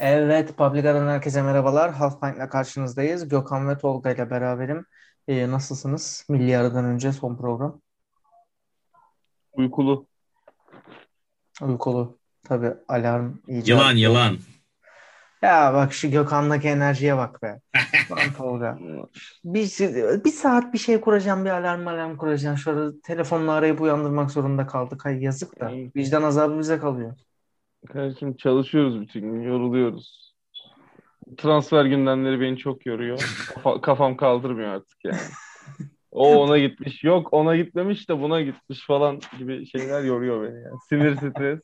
Evet, 0.00 0.56
Publica'dan 0.56 1.08
herkese 1.08 1.42
merhabalar. 1.42 1.92
Half 1.92 2.20
Pint'le 2.20 2.50
karşınızdayız. 2.50 3.28
Gökhan 3.28 3.68
ve 3.68 3.78
Tolga 3.78 4.10
ile 4.10 4.30
beraberim. 4.30 4.86
Ee, 5.28 5.50
nasılsınız? 5.50 6.26
Milli 6.28 6.58
aradan 6.58 6.84
önce 6.84 7.12
son 7.12 7.36
program. 7.36 7.80
Uykulu. 9.52 10.06
Uykulu. 11.62 12.18
Tabii 12.44 12.74
alarm 12.88 13.32
iyice. 13.48 13.72
Yılan 13.72 13.92
yılan. 13.92 14.38
Ya 15.42 15.74
bak 15.74 15.92
şu 15.92 16.10
Gökhan'daki 16.10 16.68
enerjiye 16.68 17.16
bak 17.16 17.42
be. 17.42 17.60
Lan 18.10 18.32
Tolga. 18.36 18.78
Bir, 19.44 19.78
bir 20.24 20.30
saat 20.30 20.72
bir 20.72 20.78
şey 20.78 21.00
kuracağım, 21.00 21.44
bir 21.44 21.50
alarm 21.50 21.88
alarm 21.88 22.16
kuracağım. 22.16 22.58
Şöyle 22.58 23.00
telefonla 23.00 23.52
arayıp 23.52 23.80
uyandırmak 23.80 24.30
zorunda 24.30 24.66
kaldık. 24.66 25.04
Hay 25.04 25.22
yazık 25.22 25.60
da. 25.60 25.70
Vicdan 25.96 26.22
azabı 26.22 26.58
bize 26.58 26.78
kalıyor. 26.78 27.14
Kardeşim 27.88 28.36
çalışıyoruz 28.36 29.00
bütün 29.00 29.20
gün, 29.20 29.42
yoruluyoruz. 29.42 30.34
Transfer 31.36 31.84
gündemleri 31.84 32.40
beni 32.40 32.58
çok 32.58 32.86
yoruyor. 32.86 33.18
Kafa- 33.54 33.80
kafam 33.80 34.16
kaldırmıyor 34.16 34.68
artık 34.68 34.98
yani. 35.04 35.18
O 36.10 36.34
ona 36.36 36.58
gitmiş, 36.58 37.04
yok 37.04 37.28
ona 37.32 37.56
gitmemiş 37.56 38.08
de 38.08 38.20
buna 38.20 38.40
gitmiş 38.40 38.86
falan 38.86 39.20
gibi 39.38 39.66
şeyler 39.66 40.02
yoruyor 40.04 40.42
beni 40.42 40.54
yani. 40.62 40.76
Sinir 40.88 41.16
stres. 41.16 41.60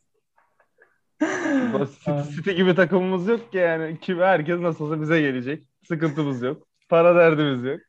City, 1.98 2.34
City 2.36 2.50
gibi 2.50 2.74
takımımız 2.74 3.28
yok 3.28 3.52
ki 3.52 3.58
yani. 3.58 3.98
Kim, 4.00 4.18
herkes 4.18 4.60
nasıl 4.60 4.84
olsa 4.84 5.00
bize 5.00 5.20
gelecek. 5.20 5.62
Sıkıntımız 5.88 6.42
yok. 6.42 6.66
Para 6.88 7.14
derdimiz 7.16 7.64
yok. 7.64 7.80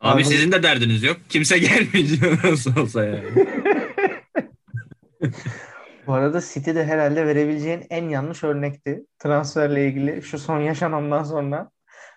Abi 0.00 0.14
Abi- 0.16 0.24
sizin 0.24 0.52
de 0.52 0.62
derdiniz 0.62 1.02
yok. 1.02 1.16
Kimse 1.28 1.58
gelmeyecek 1.58 2.44
nasıl 2.44 2.76
olsa 2.80 3.04
yani. 3.04 3.24
Bu 6.06 6.14
arada 6.14 6.40
City 6.40 6.74
de 6.74 6.84
herhalde 6.84 7.26
verebileceğin 7.26 7.86
en 7.90 8.08
yanlış 8.08 8.44
örnekti. 8.44 9.06
Transferle 9.18 9.86
ilgili 9.88 10.22
şu 10.22 10.38
son 10.38 10.60
yaşanandan 10.60 11.22
sonra 11.22 11.70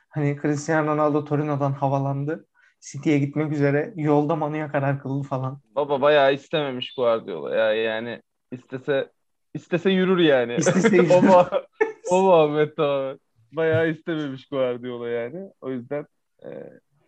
hani 0.10 0.38
Cristiano 0.42 0.92
Ronaldo 0.92 1.26
Torino'dan 1.26 1.72
havalandı. 1.72 2.46
City'ye 2.82 3.20
gitmek 3.20 3.52
üzere 3.52 3.94
yolda 3.96 4.36
Manu'ya 4.36 4.72
karar 4.72 5.00
kıldı 5.02 5.28
falan. 5.28 5.62
Baba 5.76 6.02
bayağı 6.02 6.34
istememiş 6.34 6.94
Guardiola 6.96 7.56
ya 7.56 7.74
yani 7.74 8.22
istese 8.52 9.12
istese 9.54 9.90
yürür 9.90 10.18
yani. 10.20 10.56
İstese 10.56 10.96
yürür. 10.96 11.10
o, 11.10 11.14
muha- 11.22 11.66
o 12.12 12.22
muhabbet 12.22 12.78
tamamen. 12.78 13.20
Bayağı 13.52 13.90
istememiş 13.90 14.48
Guardiola 14.48 15.10
yani. 15.10 15.52
O 15.62 15.70
yüzden 15.72 16.06
e, 16.46 16.50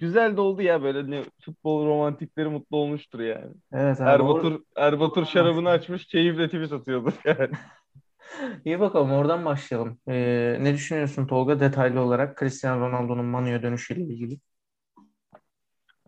güzel 0.01 0.37
de 0.37 0.41
oldu 0.41 0.63
ya 0.63 0.83
böyle 0.83 1.11
ne, 1.11 1.23
futbol 1.45 1.87
romantikleri 1.87 2.49
mutlu 2.49 2.77
olmuştur 2.77 3.21
yani. 3.21 3.53
Evet 3.73 4.01
abi. 4.01 4.11
Erbatur 4.11 4.61
Erbatur 4.77 5.25
şarabını 5.25 5.69
açmış 5.69 6.05
keyifle 6.07 6.47
tweet 6.47 6.73
atıyordu 6.73 7.13
yani. 7.25 7.51
İyi 8.65 8.79
bakalım 8.79 9.11
oradan 9.11 9.45
başlayalım. 9.45 9.99
Ee, 10.07 10.57
ne 10.61 10.73
düşünüyorsun 10.73 11.27
Tolga 11.27 11.59
detaylı 11.59 12.01
olarak 12.01 12.39
Cristiano 12.39 12.81
Ronaldo'nun 12.89 13.25
Manu'ya 13.25 13.63
dönüşüyle 13.63 14.01
ilgili? 14.03 14.39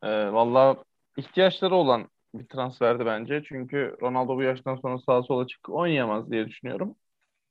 E, 0.04 0.08
Valla 0.34 0.84
ihtiyaçları 1.18 1.76
olan 1.76 2.10
bir 2.36 2.48
transferdi 2.48 3.06
bence. 3.06 3.44
Çünkü 3.46 3.98
Ronaldo 4.02 4.36
bu 4.36 4.44
yaştan 4.44 4.76
sonra 4.76 5.00
sağa 5.00 5.24
sola 5.24 5.48
çıkıp 5.48 5.76
oynayamaz 5.76 6.32
diye 6.32 6.48
düşünüyorum. 6.48 6.96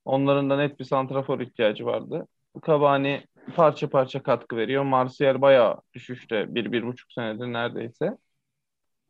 Onların 0.07 0.51
da 0.51 0.59
net 0.59 0.81
bir 0.81 0.85
santrafor 0.85 1.41
ihtiyacı 1.41 1.87
vardı. 1.87 2.29
Cavani 2.67 3.25
parça 3.57 3.89
parça 3.89 4.23
katkı 4.23 4.57
veriyor. 4.57 4.83
Martial 4.83 5.41
bayağı 5.41 5.77
düşüşte. 5.95 6.55
Bir, 6.55 6.73
bir 6.73 6.87
buçuk 6.87 7.13
senedir 7.13 7.47
neredeyse. 7.47 8.17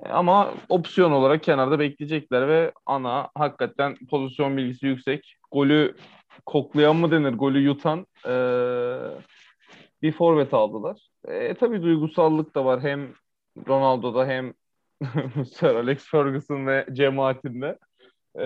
E, 0.05 0.09
Ama 0.09 0.55
opsiyon 0.69 1.13
olarak 1.13 1.43
kenarda 1.43 1.79
bekleyecekler 1.79 2.49
ve 2.49 2.73
ana 2.87 3.29
hakikaten 3.35 3.97
pozisyon 4.11 4.57
bilgisi 4.57 4.87
yüksek. 4.87 5.37
Golü 5.53 5.97
koklayan 6.47 6.97
mı 6.97 7.11
denir? 7.11 7.33
Golü 7.33 7.59
yutan 7.59 8.07
e, 8.27 8.35
bir 10.03 10.13
forvet 10.13 10.55
aldılar. 10.55 11.09
E, 11.29 11.55
tabii 11.55 11.83
duygusallık 11.83 12.55
da 12.55 12.65
var. 12.65 12.81
Hem 12.81 13.13
Ronaldo'da 13.69 14.27
hem 14.27 14.53
Sir 15.53 15.75
Alex 15.75 16.11
Ferguson 16.11 16.67
ve 16.67 16.87
cemaatinde. 16.92 17.79
E, 18.39 18.45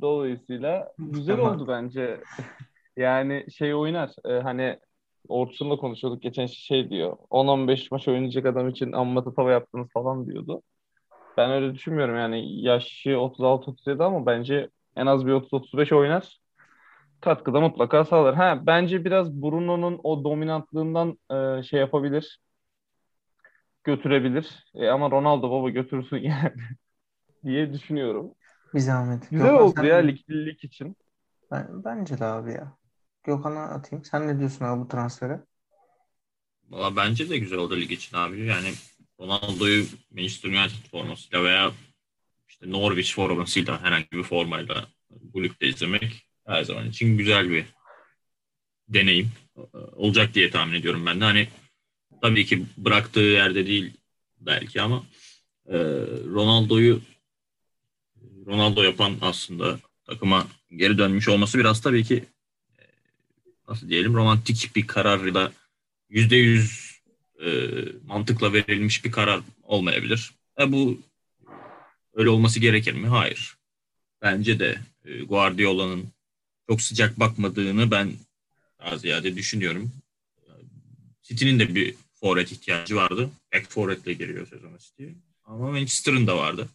dolayısıyla 0.00 0.92
güzel 0.98 1.38
oldu 1.38 1.68
bence. 1.68 2.20
Yani 2.96 3.46
şey 3.50 3.74
oynar. 3.74 4.10
e, 4.24 4.32
hani 4.32 4.78
Orçun'la 5.28 5.76
konuşuyorduk 5.76 6.22
geçen 6.22 6.46
şey 6.46 6.90
diyor. 6.90 7.16
10-15 7.30 7.88
maç 7.90 8.08
oynayacak 8.08 8.46
adam 8.46 8.68
için 8.68 8.92
amma 8.92 9.24
tatava 9.24 9.52
yaptınız 9.52 9.88
falan 9.92 10.26
diyordu. 10.26 10.62
Ben 11.36 11.50
öyle 11.50 11.74
düşünmüyorum 11.74 12.16
yani 12.16 12.62
yaşı 12.62 13.10
36-37 13.10 14.04
ama 14.04 14.26
bence 14.26 14.68
en 14.96 15.06
az 15.06 15.26
bir 15.26 15.32
30-35 15.32 15.94
oynar. 15.94 16.38
Katkıda 17.20 17.60
mutlaka 17.60 18.04
sağlar. 18.04 18.34
Ha 18.34 18.60
bence 18.66 19.04
biraz 19.04 19.42
Bruno'nun 19.42 20.00
o 20.02 20.24
dominantlığından 20.24 21.18
e, 21.30 21.62
şey 21.62 21.80
yapabilir. 21.80 22.40
Götürebilir. 23.84 24.64
E, 24.74 24.88
ama 24.88 25.10
Ronaldo 25.10 25.50
baba 25.50 25.70
götürsün 25.70 26.16
yani 26.22 26.52
diye 27.44 27.72
düşünüyorum. 27.72 28.34
Bir 28.74 28.80
zahmet. 28.80 29.30
Güzel 29.30 29.46
Gökhan, 29.46 29.66
oldu 29.66 29.84
ya 29.84 29.96
lig, 29.96 30.18
lig 30.30 30.64
için. 30.64 30.96
Ben, 31.50 31.84
bence 31.84 32.18
de 32.18 32.24
abi 32.24 32.52
ya. 32.52 32.76
Gökhan'a 33.24 33.62
atayım. 33.62 34.04
Sen 34.04 34.28
ne 34.28 34.38
diyorsun 34.38 34.64
abi 34.64 34.80
bu 34.80 34.88
transfere? 34.88 35.40
Valla 36.68 36.96
bence 36.96 37.30
de 37.30 37.38
güzel 37.38 37.58
oldu 37.58 37.76
lig 37.76 37.92
için 37.92 38.16
abi. 38.16 38.44
Yani 38.46 38.72
Ronaldo'yu 39.20 39.86
Manchester 40.10 40.48
United 40.48 40.90
formasıyla 40.90 41.44
veya 41.44 41.72
işte 42.48 42.70
Norwich 42.70 43.14
formasıyla 43.14 43.82
herhangi 43.82 44.12
bir 44.12 44.22
formayla 44.22 44.88
bu 45.10 45.44
ligde 45.44 45.66
izlemek 45.66 46.28
her 46.46 46.64
zaman 46.64 46.88
için 46.88 47.18
güzel 47.18 47.50
bir 47.50 47.64
deneyim 48.88 49.30
olacak 49.92 50.34
diye 50.34 50.50
tahmin 50.50 50.74
ediyorum 50.74 51.06
ben 51.06 51.20
de. 51.20 51.24
Hani 51.24 51.48
tabii 52.22 52.46
ki 52.46 52.66
bıraktığı 52.76 53.20
yerde 53.20 53.66
değil 53.66 53.92
belki 54.40 54.82
ama 54.82 55.02
e, 55.66 55.76
Ronaldo'yu 56.34 57.00
Ronaldo 58.46 58.82
yapan 58.82 59.16
aslında 59.20 59.78
takıma 60.04 60.46
geri 60.76 60.98
dönmüş 60.98 61.28
olması 61.28 61.58
biraz 61.58 61.80
tabii 61.80 62.04
ki 62.04 62.24
nasıl 63.68 63.88
diyelim 63.88 64.14
romantik 64.14 64.76
bir 64.76 64.86
kararla 64.86 65.52
yüzde 66.08 66.36
yüz 66.36 66.98
e, 67.44 67.48
mantıkla 68.06 68.52
verilmiş 68.52 69.04
bir 69.04 69.12
karar 69.12 69.40
olmayabilir. 69.62 70.32
E, 70.60 70.72
bu 70.72 71.00
öyle 72.14 72.30
olması 72.30 72.60
gerekir 72.60 72.92
mi? 72.92 73.06
Hayır. 73.06 73.56
Bence 74.22 74.58
de 74.58 74.78
e, 75.04 75.22
Guardiola'nın 75.22 76.08
çok 76.68 76.82
sıcak 76.82 77.20
bakmadığını 77.20 77.90
ben 77.90 78.12
daha 78.78 78.98
ziyade 78.98 79.36
düşünüyorum. 79.36 79.92
City'nin 81.22 81.58
de 81.58 81.74
bir 81.74 81.94
forvet 82.14 82.52
ihtiyacı 82.52 82.96
vardı. 82.96 83.30
Back 83.54 83.70
forvetle 83.70 84.12
giriyor 84.12 84.48
sezona 84.48 84.78
City. 84.78 85.04
Ama 85.44 85.70
Manchester'ın 85.70 86.26
da 86.26 86.36
vardı. 86.36 86.68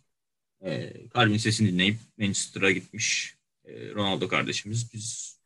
E, 0.66 0.94
Kalbin 1.14 1.38
sesini 1.38 1.72
dinleyip 1.72 1.98
Manchester'a 2.18 2.72
gitmiş 2.72 3.36
e, 3.66 3.90
Ronaldo 3.94 4.28
kardeşimiz. 4.28 4.94
Biz 4.94 5.38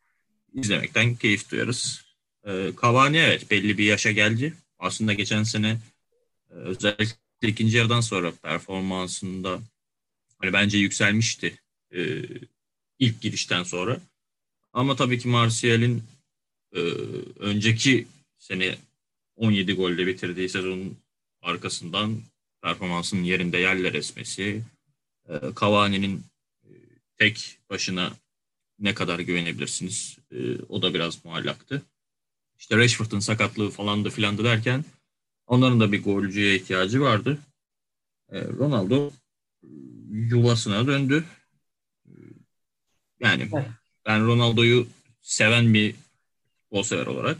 izlemekten 0.54 1.16
keyif 1.16 1.50
duyarız. 1.50 2.04
E, 2.46 2.72
Cavani 2.82 3.16
evet 3.16 3.50
belli 3.50 3.78
bir 3.78 3.84
yaşa 3.84 4.10
geldi. 4.10 4.54
Aslında 4.78 5.12
geçen 5.12 5.42
sene 5.42 5.78
e, 6.50 6.54
özellikle 6.54 7.16
ikinci 7.42 7.76
yarıdan 7.76 8.00
sonra 8.00 8.32
performansında 8.42 9.60
hani 10.38 10.52
bence 10.52 10.78
yükselmişti 10.78 11.58
e, 11.94 12.22
ilk 12.98 13.20
girişten 13.20 13.62
sonra. 13.62 14.00
Ama 14.72 14.96
tabii 14.96 15.18
ki 15.18 15.28
Martial'in 15.28 16.02
e, 16.72 16.80
önceki 17.38 18.06
sene 18.38 18.78
17 19.36 19.72
golle 19.72 20.06
bitirdiği 20.06 20.48
sezonun 20.48 20.96
arkasından 21.42 22.20
performansının 22.62 23.22
yerinde 23.22 23.58
yerler 23.58 23.94
esmesi, 23.94 24.62
e, 25.28 25.32
Cavani'nin 25.60 26.24
e, 26.64 26.70
tek 27.16 27.58
başına 27.70 28.12
ne 28.78 28.94
kadar 28.94 29.18
güvenebilirsiniz? 29.18 30.18
E, 30.32 30.36
o 30.68 30.82
da 30.82 30.94
biraz 30.94 31.24
muallaktı. 31.24 31.82
İşte 32.58 32.76
Rashford'un 32.76 33.18
sakatlığı 33.20 33.70
falandı 33.70 34.10
filandı 34.10 34.44
derken 34.44 34.84
onların 35.46 35.80
da 35.80 35.92
bir 35.92 36.04
golcüye 36.04 36.56
ihtiyacı 36.56 37.00
vardı. 37.00 37.38
E, 38.32 38.44
Ronaldo 38.44 39.10
yuvasına 40.10 40.86
döndü. 40.86 41.24
E, 42.06 42.12
Yani 43.20 43.50
ben 44.06 44.26
Ronaldo'yu 44.26 44.86
seven 45.20 45.74
bir 45.74 45.94
futbol 46.62 46.82
sever 46.82 47.06
olarak 47.06 47.38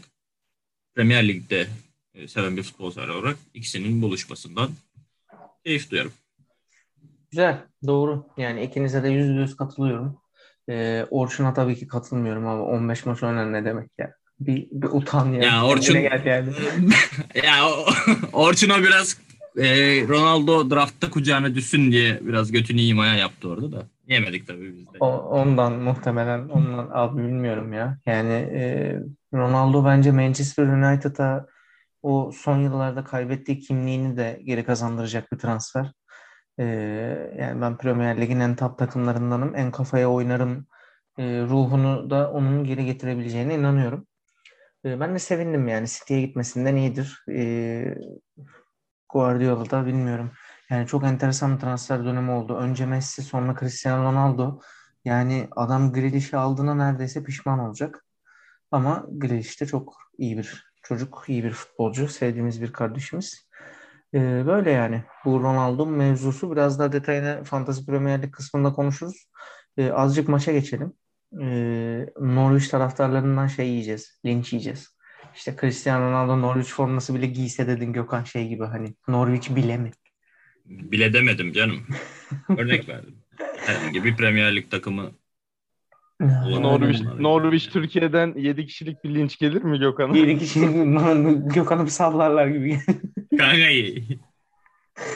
Premier 0.95 1.27
Lig'de 1.27 1.67
e, 2.13 2.27
seven 2.27 2.57
bir 2.57 2.63
futbol 2.63 2.91
sever 2.91 3.07
olarak 3.07 3.37
ikisinin 3.53 4.01
buluşmasından 4.01 4.71
keyif 5.65 5.91
duyarım. 5.91 6.13
Güzel, 7.31 7.65
doğru. 7.87 8.27
Yani 8.37 8.63
ikinize 8.65 9.03
de 9.03 9.09
yüzde 9.09 9.33
yüz 9.41 9.55
katılıyorum. 9.57 10.18
Ee, 10.69 11.05
Orçun'a 11.09 11.53
tabii 11.53 11.75
ki 11.75 11.87
katılmıyorum 11.87 12.47
ama 12.47 12.63
15 12.63 13.05
maç 13.05 13.23
oynar 13.23 13.53
ne 13.53 13.65
demek 13.65 13.89
ya? 13.97 14.13
Bir, 14.39 14.67
bir 14.71 14.87
utan 14.87 15.25
ya. 15.31 15.43
Ya 15.43 15.65
Orçun 15.65 15.95
yani. 15.95 16.49
ya 17.35 17.65
Orçun'a 18.33 18.83
biraz 18.83 19.17
e, 19.57 19.67
Ronaldo 20.07 20.69
draftta 20.69 21.09
kucağına 21.09 21.55
düşsün 21.55 21.91
diye 21.91 22.19
biraz 22.21 22.51
götünü 22.51 22.81
imaya 22.81 23.15
yaptı 23.15 23.49
orada 23.49 23.71
da. 23.71 23.83
Yemedik 24.07 24.47
tabii 24.47 24.73
biz 24.77 24.93
de. 24.93 24.97
O- 24.99 25.29
ondan 25.29 25.73
muhtemelen 25.73 26.49
ondan 26.49 26.89
abi 26.93 27.21
bilmiyorum 27.23 27.73
ya. 27.73 27.97
Yani 28.05 28.33
e, 28.33 28.95
Ronaldo 29.33 29.85
bence 29.85 30.11
Manchester 30.11 30.63
United'a 30.63 31.45
o 32.03 32.31
son 32.35 32.57
yıllarda 32.57 33.03
kaybettiği 33.03 33.59
kimliğini 33.59 34.17
de 34.17 34.41
geri 34.43 34.63
kazandıracak 34.63 35.31
bir 35.31 35.37
transfer. 35.37 35.91
E, 36.59 36.65
yani 37.39 37.61
ben 37.61 37.77
Premier 37.77 38.21
Lig'in 38.21 38.39
en 38.39 38.55
top 38.55 38.77
takımlarındanım. 38.77 39.55
En 39.55 39.71
kafaya 39.71 40.11
oynarım 40.11 40.67
e, 41.17 41.23
ruhunu 41.41 42.09
da 42.09 42.31
onun 42.31 42.63
geri 42.63 42.85
getirebileceğine 42.85 43.55
inanıyorum. 43.55 44.07
E, 44.85 44.99
ben 44.99 45.15
de 45.15 45.19
sevindim 45.19 45.67
yani 45.67 45.87
City'ye 45.87 46.21
gitmesinden 46.21 46.75
iyidir. 46.75 47.23
E, 47.31 47.95
Guardiola 49.09 49.69
da 49.69 49.85
bilmiyorum. 49.85 50.31
Yani 50.69 50.87
çok 50.87 51.03
enteresan 51.03 51.55
bir 51.55 51.61
transfer 51.61 52.05
dönemi 52.05 52.31
oldu. 52.31 52.55
Önce 52.57 52.85
Messi 52.85 53.23
sonra 53.23 53.55
Cristiano 53.59 54.03
Ronaldo. 54.03 54.59
Yani 55.05 55.47
adam 55.55 55.93
Grealish'i 55.93 56.37
aldığına 56.37 56.75
neredeyse 56.75 57.23
pişman 57.23 57.59
olacak. 57.59 58.05
Ama 58.71 59.05
Grealish 59.11 59.61
de 59.61 59.65
çok 59.65 59.97
iyi 60.17 60.37
bir 60.37 60.73
çocuk, 60.83 61.23
iyi 61.27 61.43
bir 61.43 61.51
futbolcu. 61.51 62.07
Sevdiğimiz 62.07 62.61
bir 62.61 62.73
kardeşimiz. 62.73 63.48
Ee, 64.13 64.43
böyle 64.47 64.71
yani. 64.71 65.03
Bu 65.25 65.39
Ronaldo 65.39 65.85
mevzusu 65.85 66.51
biraz 66.51 66.79
daha 66.79 66.91
detayını 66.91 67.43
Fantasy 67.43 67.85
Premier 67.85 68.21
Lig 68.21 68.31
kısmında 68.31 68.73
konuşuruz. 68.73 69.25
Ee, 69.77 69.91
azıcık 69.91 70.29
maça 70.29 70.51
geçelim. 70.51 70.93
Ee, 71.41 72.05
Norwich 72.19 72.71
taraftarlarından 72.71 73.47
şey 73.47 73.67
yiyeceğiz. 73.69 74.19
Linç 74.25 74.53
yiyeceğiz. 74.53 74.97
İşte 75.35 75.55
Cristiano 75.61 76.09
Ronaldo 76.09 76.41
Norwich 76.41 76.69
forması 76.69 77.15
bile 77.15 77.25
giyse 77.25 77.67
dedin 77.67 77.93
Gökhan 77.93 78.23
şey 78.23 78.47
gibi 78.47 78.63
hani 78.63 78.95
Norwich 79.07 79.55
bile 79.55 79.77
mi? 79.77 79.91
Bile 80.65 81.13
demedim 81.13 81.53
canım. 81.53 81.87
Örnek 82.57 82.89
verdim. 82.89 83.15
Herhangi 83.57 84.03
bir 84.03 84.17
Premier 84.17 84.55
Lig 84.55 84.71
takımı 84.71 85.11
Norwich, 86.19 87.01
Aynen. 87.01 87.23
Norwich 87.23 87.69
Türkiye'den 87.71 88.33
7 88.37 88.65
kişilik 88.65 89.03
bir 89.03 89.15
linç 89.15 89.37
gelir 89.39 89.63
mi 89.63 89.79
Gökhan'a? 89.79 90.13
Bir 90.13 90.39
kişi 90.39 90.59
Gökhan'ı 91.53 91.85
bir 91.85 91.89
sallarlar 91.89 92.47
gibi. 92.47 92.79
Kanka 93.37 93.67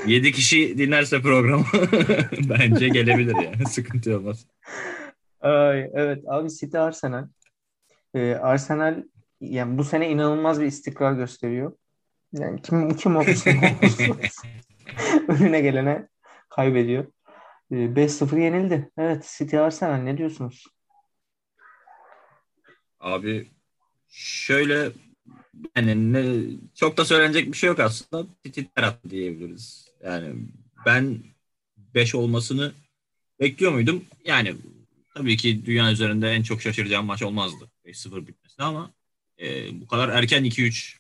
7 0.08 0.32
kişi 0.32 0.78
dinlerse 0.78 1.22
programı 1.22 1.66
bence 2.50 2.90
gelebilir 2.90 3.36
yani. 3.36 3.66
Sıkıntı 3.70 4.18
olmaz. 4.18 4.48
Ay, 5.42 5.90
evet 5.94 6.24
abi 6.28 6.50
City 6.50 6.78
Arsenal. 6.78 7.28
Ee, 8.14 8.36
Arsenal 8.36 9.04
yani 9.42 9.78
bu 9.78 9.84
sene 9.84 10.10
inanılmaz 10.10 10.62
bir 10.62 10.66
istikrar 10.66 11.14
gösteriyor. 11.14 11.74
Yani 12.34 12.62
kim 12.62 12.96
kim 12.96 13.16
olursa 13.16 13.50
önüne 15.28 15.62
gelene 15.62 16.08
kaybediyor. 16.50 17.06
Ee, 17.72 17.76
5-0 17.76 18.40
yenildi. 18.40 18.92
Evet 18.98 19.36
City 19.38 19.60
Arsenal 19.60 19.98
ne 19.98 20.18
diyorsunuz? 20.18 20.73
Abi 23.04 23.48
şöyle 24.10 24.92
yani 25.76 26.14
ne, 26.14 26.44
çok 26.76 26.98
da 26.98 27.06
söylenecek 27.06 27.48
bir 27.48 27.58
şey 27.58 27.68
yok 27.68 27.80
aslında. 27.80 28.28
Titi 28.44 28.70
attı 28.76 29.10
diyebiliriz. 29.10 29.88
Yani 30.04 30.36
ben 30.86 31.24
5 31.78 32.16
olmasını 32.16 32.72
bekliyor 33.40 33.72
muydum? 33.72 34.06
Yani 34.26 34.56
tabii 35.16 35.38
ki 35.38 35.66
dünya 35.66 35.92
üzerinde 35.92 36.32
en 36.32 36.44
çok 36.44 36.62
şaşıracağım 36.62 37.06
maç 37.06 37.24
olmazdı. 37.24 37.70
5-0 37.86 38.28
bitmesi 38.28 38.64
ama 38.64 38.92
e, 39.40 39.82
bu 39.82 39.88
kadar 39.88 40.10
erken 40.10 40.46
2-3 40.46 40.98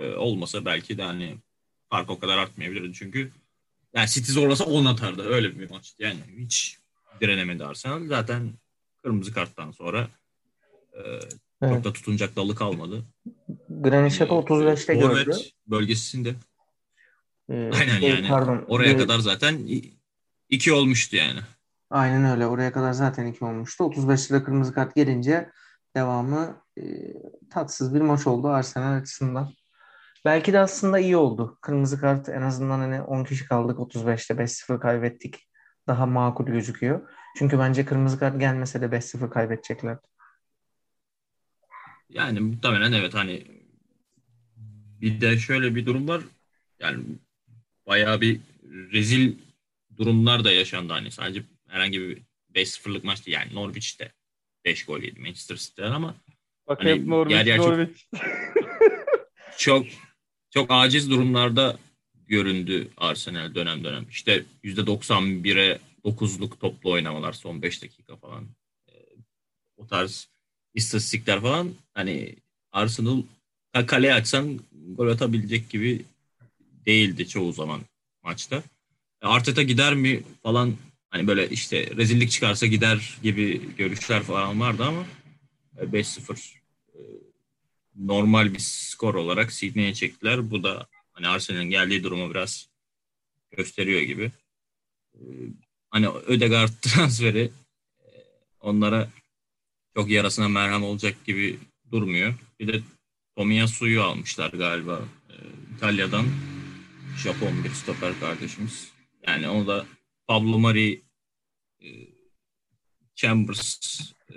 e, 0.00 0.14
olmasa 0.14 0.64
belki 0.64 0.98
de 0.98 1.02
hani 1.02 1.36
fark 1.90 2.10
o 2.10 2.18
kadar 2.18 2.38
artmayabilirdi 2.38 2.92
çünkü 2.92 3.32
yani 3.94 4.08
City 4.08 4.32
zorlasa 4.32 4.64
10 4.64 4.84
atardı. 4.84 5.22
Öyle 5.22 5.58
bir 5.58 5.70
maçtı. 5.70 6.02
Yani 6.02 6.20
hiç 6.38 6.78
direnemedi 7.20 7.64
Arsenal. 7.64 8.06
Zaten 8.06 8.52
kırmızı 9.02 9.32
karttan 9.32 9.70
sonra 9.70 10.08
e, 10.94 11.00
Evet. 11.62 11.74
çok 11.74 11.84
da 11.84 11.92
tutunacak 11.92 12.36
dalı 12.36 12.54
kalmadı. 12.54 13.04
Granit 13.68 14.12
Xhaka 14.12 14.34
35'te 14.34 14.94
gördü. 14.94 15.06
Forvet 15.24 15.50
bölgesinde. 15.66 16.34
Ee, 17.48 17.70
Aynen 17.80 18.00
şey, 18.00 18.10
yani. 18.10 18.28
Pardon. 18.28 18.64
Oraya 18.68 18.92
Ee, 18.92 18.96
kadar 18.96 19.18
zaten 19.18 19.68
iki 20.48 20.72
olmuştu 20.72 21.16
yani. 21.16 21.40
Aynen 21.90 22.24
öyle. 22.24 22.46
Oraya 22.46 22.72
kadar 22.72 22.92
zaten 22.92 23.26
iki 23.26 23.44
olmuştu. 23.44 23.84
35'te 23.84 24.34
de 24.34 24.44
kırmızı 24.44 24.74
kart 24.74 24.94
gelince 24.94 25.50
devamı 25.96 26.62
e, 26.78 26.82
tatsız 27.50 27.94
bir 27.94 28.00
maç 28.00 28.26
oldu 28.26 28.48
Arsenal 28.48 28.96
açısından. 28.98 29.52
Belki 30.24 30.52
de 30.52 30.58
aslında 30.60 30.98
iyi 30.98 31.16
oldu. 31.16 31.58
Kırmızı 31.62 32.00
kart 32.00 32.28
en 32.28 32.42
azından 32.42 32.78
hani 32.78 33.02
10 33.02 33.24
kişi 33.24 33.46
kaldık 33.46 33.78
35'te 33.78 34.34
5-0 34.34 34.80
kaybettik. 34.80 35.48
Daha 35.88 36.06
makul 36.06 36.46
gözüküyor. 36.46 37.08
Çünkü 37.38 37.58
bence 37.58 37.84
kırmızı 37.84 38.18
kart 38.18 38.40
gelmese 38.40 38.80
de 38.80 38.86
5-0 38.86 39.30
kaybedecekler. 39.30 39.98
Yani 42.14 42.40
muhtemelen 42.40 42.92
evet 42.92 43.14
hani 43.14 43.42
bir 45.00 45.20
de 45.20 45.38
şöyle 45.38 45.74
bir 45.74 45.86
durum 45.86 46.08
var. 46.08 46.22
Yani 46.80 47.04
bayağı 47.86 48.20
bir 48.20 48.40
rezil 48.92 49.34
durumlar 49.96 50.44
da 50.44 50.52
yaşandı 50.52 50.92
hani 50.92 51.10
sadece 51.10 51.42
herhangi 51.68 52.00
bir 52.00 52.22
5-0'lık 52.54 53.04
maç 53.04 53.26
değil. 53.26 53.36
Yani 53.36 53.54
Norwich'te 53.54 54.12
5 54.64 54.84
gol 54.84 55.00
yedi 55.02 55.20
Manchester 55.20 55.56
City'den 55.56 55.92
ama 55.92 56.14
Bak 56.68 56.80
Hani 56.80 56.90
hep 56.90 57.06
Norwich, 57.06 57.36
yer 57.36 57.46
yer 57.46 57.56
çok- 57.56 57.66
Norwich. 57.66 58.02
çok 59.58 59.86
çok 60.50 60.66
aciz 60.70 61.10
durumlarda 61.10 61.78
göründü 62.14 62.88
Arsenal 62.96 63.54
dönem 63.54 63.84
dönem. 63.84 64.06
İşte 64.10 64.44
%91'e 64.64 65.78
9'luk 66.04 66.58
toplu 66.58 66.90
oynamalar 66.90 67.32
son 67.32 67.62
5 67.62 67.82
dakika 67.82 68.16
falan. 68.16 68.48
Ee, 68.88 68.92
o 69.76 69.86
tarz 69.86 70.33
istatistikler 70.74 71.40
falan 71.40 71.74
hani 71.94 72.36
Arsenal 72.72 73.22
ka- 73.74 73.86
kaleye 73.86 74.14
açsan 74.14 74.60
gol 74.96 75.08
atabilecek 75.08 75.70
gibi 75.70 76.04
değildi 76.86 77.28
çoğu 77.28 77.52
zaman 77.52 77.80
maçta. 78.22 78.62
E, 79.22 79.26
Arteta 79.26 79.62
gider 79.62 79.94
mi 79.94 80.22
falan 80.42 80.74
hani 81.10 81.26
böyle 81.26 81.48
işte 81.50 81.96
rezillik 81.96 82.30
çıkarsa 82.30 82.66
gider 82.66 83.18
gibi 83.22 83.76
görüşler 83.76 84.22
falan 84.22 84.60
vardı 84.60 84.84
ama 84.84 85.06
e, 85.78 85.92
5-0 85.92 86.54
e, 86.94 86.98
normal 87.96 88.54
bir 88.54 88.58
skor 88.58 89.14
olarak 89.14 89.52
Sydney'e 89.52 89.94
çektiler. 89.94 90.50
Bu 90.50 90.62
da 90.62 90.86
hani 91.12 91.28
Arsenal'in 91.28 91.70
geldiği 91.70 92.04
durumu 92.04 92.30
biraz 92.30 92.68
gösteriyor 93.50 94.00
gibi. 94.00 94.30
Hani 95.90 96.08
Ödegaard 96.08 96.70
transferi 96.82 97.50
e, 97.98 98.06
onlara 98.60 99.08
çok 99.96 100.10
yarasına 100.10 100.48
merhem 100.48 100.82
olacak 100.82 101.24
gibi 101.24 101.58
durmuyor. 101.92 102.34
Bir 102.60 102.72
de 102.72 102.82
Tomiyasu'yu 103.36 104.02
almışlar 104.02 104.50
galiba 104.50 105.00
e, 105.30 105.34
İtalya'dan. 105.76 106.26
Japon 107.18 107.64
bir 107.64 107.70
stoper 107.70 108.20
kardeşimiz. 108.20 108.90
Yani 109.26 109.48
onu 109.48 109.66
da 109.66 109.86
Pablo 110.26 110.58
Mari 110.58 111.02
e, 111.80 111.88
Chambers 113.14 114.00
e, 114.30 114.34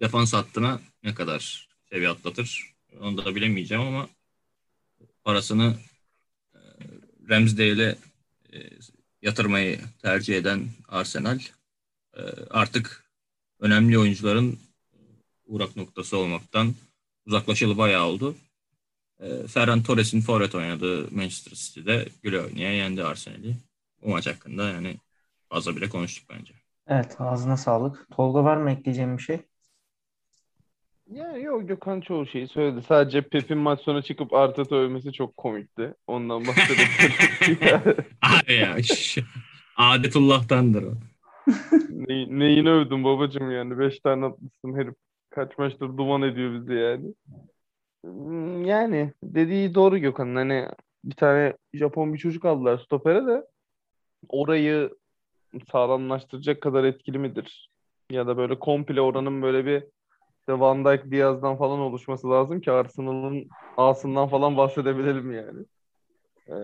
defans 0.00 0.32
hattına 0.32 0.80
ne 1.02 1.14
kadar 1.14 1.68
seviye 1.90 2.08
atlatır 2.08 2.74
onu 3.00 3.24
da 3.24 3.34
bilemeyeceğim 3.34 3.82
ama 3.82 4.08
parasını 5.24 5.78
e, 6.54 6.58
Ramsdale'e 7.28 7.98
e, 8.52 8.58
yatırmayı 9.22 9.80
tercih 10.02 10.36
eden 10.36 10.68
Arsenal 10.88 11.40
e, 12.16 12.20
artık 12.50 13.03
önemli 13.64 13.98
oyuncuların 13.98 14.58
uğrak 15.46 15.76
noktası 15.76 16.16
olmaktan 16.16 16.74
uzaklaşılı 17.26 17.78
bayağı 17.78 18.06
oldu. 18.06 18.34
E, 19.20 19.46
Ferran 19.46 19.82
Torres'in 19.82 20.20
forvet 20.20 20.54
oynadığı 20.54 21.14
Manchester 21.14 21.52
City'de 21.52 22.08
güle 22.22 22.40
oynaya 22.40 22.72
yendi 22.72 23.04
Arsenal'i. 23.04 23.56
Bu 24.02 24.08
maç 24.08 24.26
hakkında 24.26 24.68
yani 24.68 24.96
fazla 25.48 25.76
bile 25.76 25.88
konuştuk 25.88 26.30
bence. 26.30 26.54
Evet 26.88 27.16
ağzına 27.18 27.56
sağlık. 27.56 28.06
Tolga 28.16 28.44
var 28.44 28.56
mı 28.56 28.70
ekleyeceğim 28.70 29.18
bir 29.18 29.22
şey? 29.22 29.40
Yani 31.10 31.42
yok 31.42 31.68
Gökhan 31.68 32.00
çoğu 32.00 32.26
şeyi 32.26 32.48
söyledi. 32.48 32.84
Sadece 32.88 33.22
Pep'in 33.22 33.58
maç 33.58 33.80
sonu 33.80 34.02
çıkıp 34.02 34.32
Arteta 34.32 34.76
övmesi 34.76 35.12
çok 35.12 35.36
komikti. 35.36 35.94
Ondan 36.06 36.46
bahsedebilirim. 36.46 37.96
Abi 38.22 38.52
ya 38.52 38.76
adetullah'tandır 39.76 40.82
o. 40.82 40.94
ne, 41.88 42.38
neyini 42.38 42.70
övdün 42.70 43.04
babacım 43.04 43.50
yani. 43.50 43.78
Beş 43.78 44.00
tane 44.00 44.26
atmışsın 44.26 44.74
herif. 44.76 44.94
Kaç 45.30 45.58
maçtır 45.58 45.96
duman 45.96 46.22
ediyor 46.22 46.54
bizi 46.54 46.74
yani. 46.74 47.14
Hmm, 48.04 48.64
Yani 48.64 49.12
dediği 49.22 49.74
doğru 49.74 49.98
Gökhan'ın. 49.98 50.36
Hani 50.36 50.68
bir 51.04 51.14
tane 51.16 51.56
Japon 51.74 52.12
bir 52.12 52.18
çocuk 52.18 52.44
aldılar 52.44 52.78
stopere 52.78 53.26
de 53.26 53.46
orayı 54.28 54.90
sağlamlaştıracak 55.72 56.60
kadar 56.60 56.84
etkili 56.84 57.18
midir? 57.18 57.70
Ya 58.10 58.26
da 58.26 58.36
böyle 58.36 58.58
komple 58.58 59.00
oranın 59.00 59.42
böyle 59.42 59.66
bir 59.66 59.84
işte 60.40 60.60
Van 60.60 60.84
Dijk, 60.84 61.10
Diaz'dan 61.10 61.56
falan 61.56 61.80
oluşması 61.80 62.30
lazım 62.30 62.60
ki 62.60 62.72
Arsenal'ın 62.72 63.48
A'sından 63.76 64.28
falan 64.28 64.56
bahsedebilelim 64.56 65.32
yani. 65.32 65.64
Ee, 66.48 66.54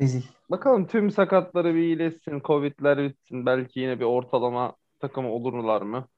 Rezil. 0.00 0.22
bakalım 0.50 0.86
tüm 0.86 1.10
sakatları 1.10 1.74
bir 1.74 1.80
iyileşsin, 1.80 2.40
Covid'ler 2.44 2.98
bitsin. 3.04 3.46
Belki 3.46 3.80
yine 3.80 4.00
bir 4.00 4.04
ortalama 4.04 4.76
takımı 5.00 5.32
olurlar 5.32 5.82
mı? 5.82 6.08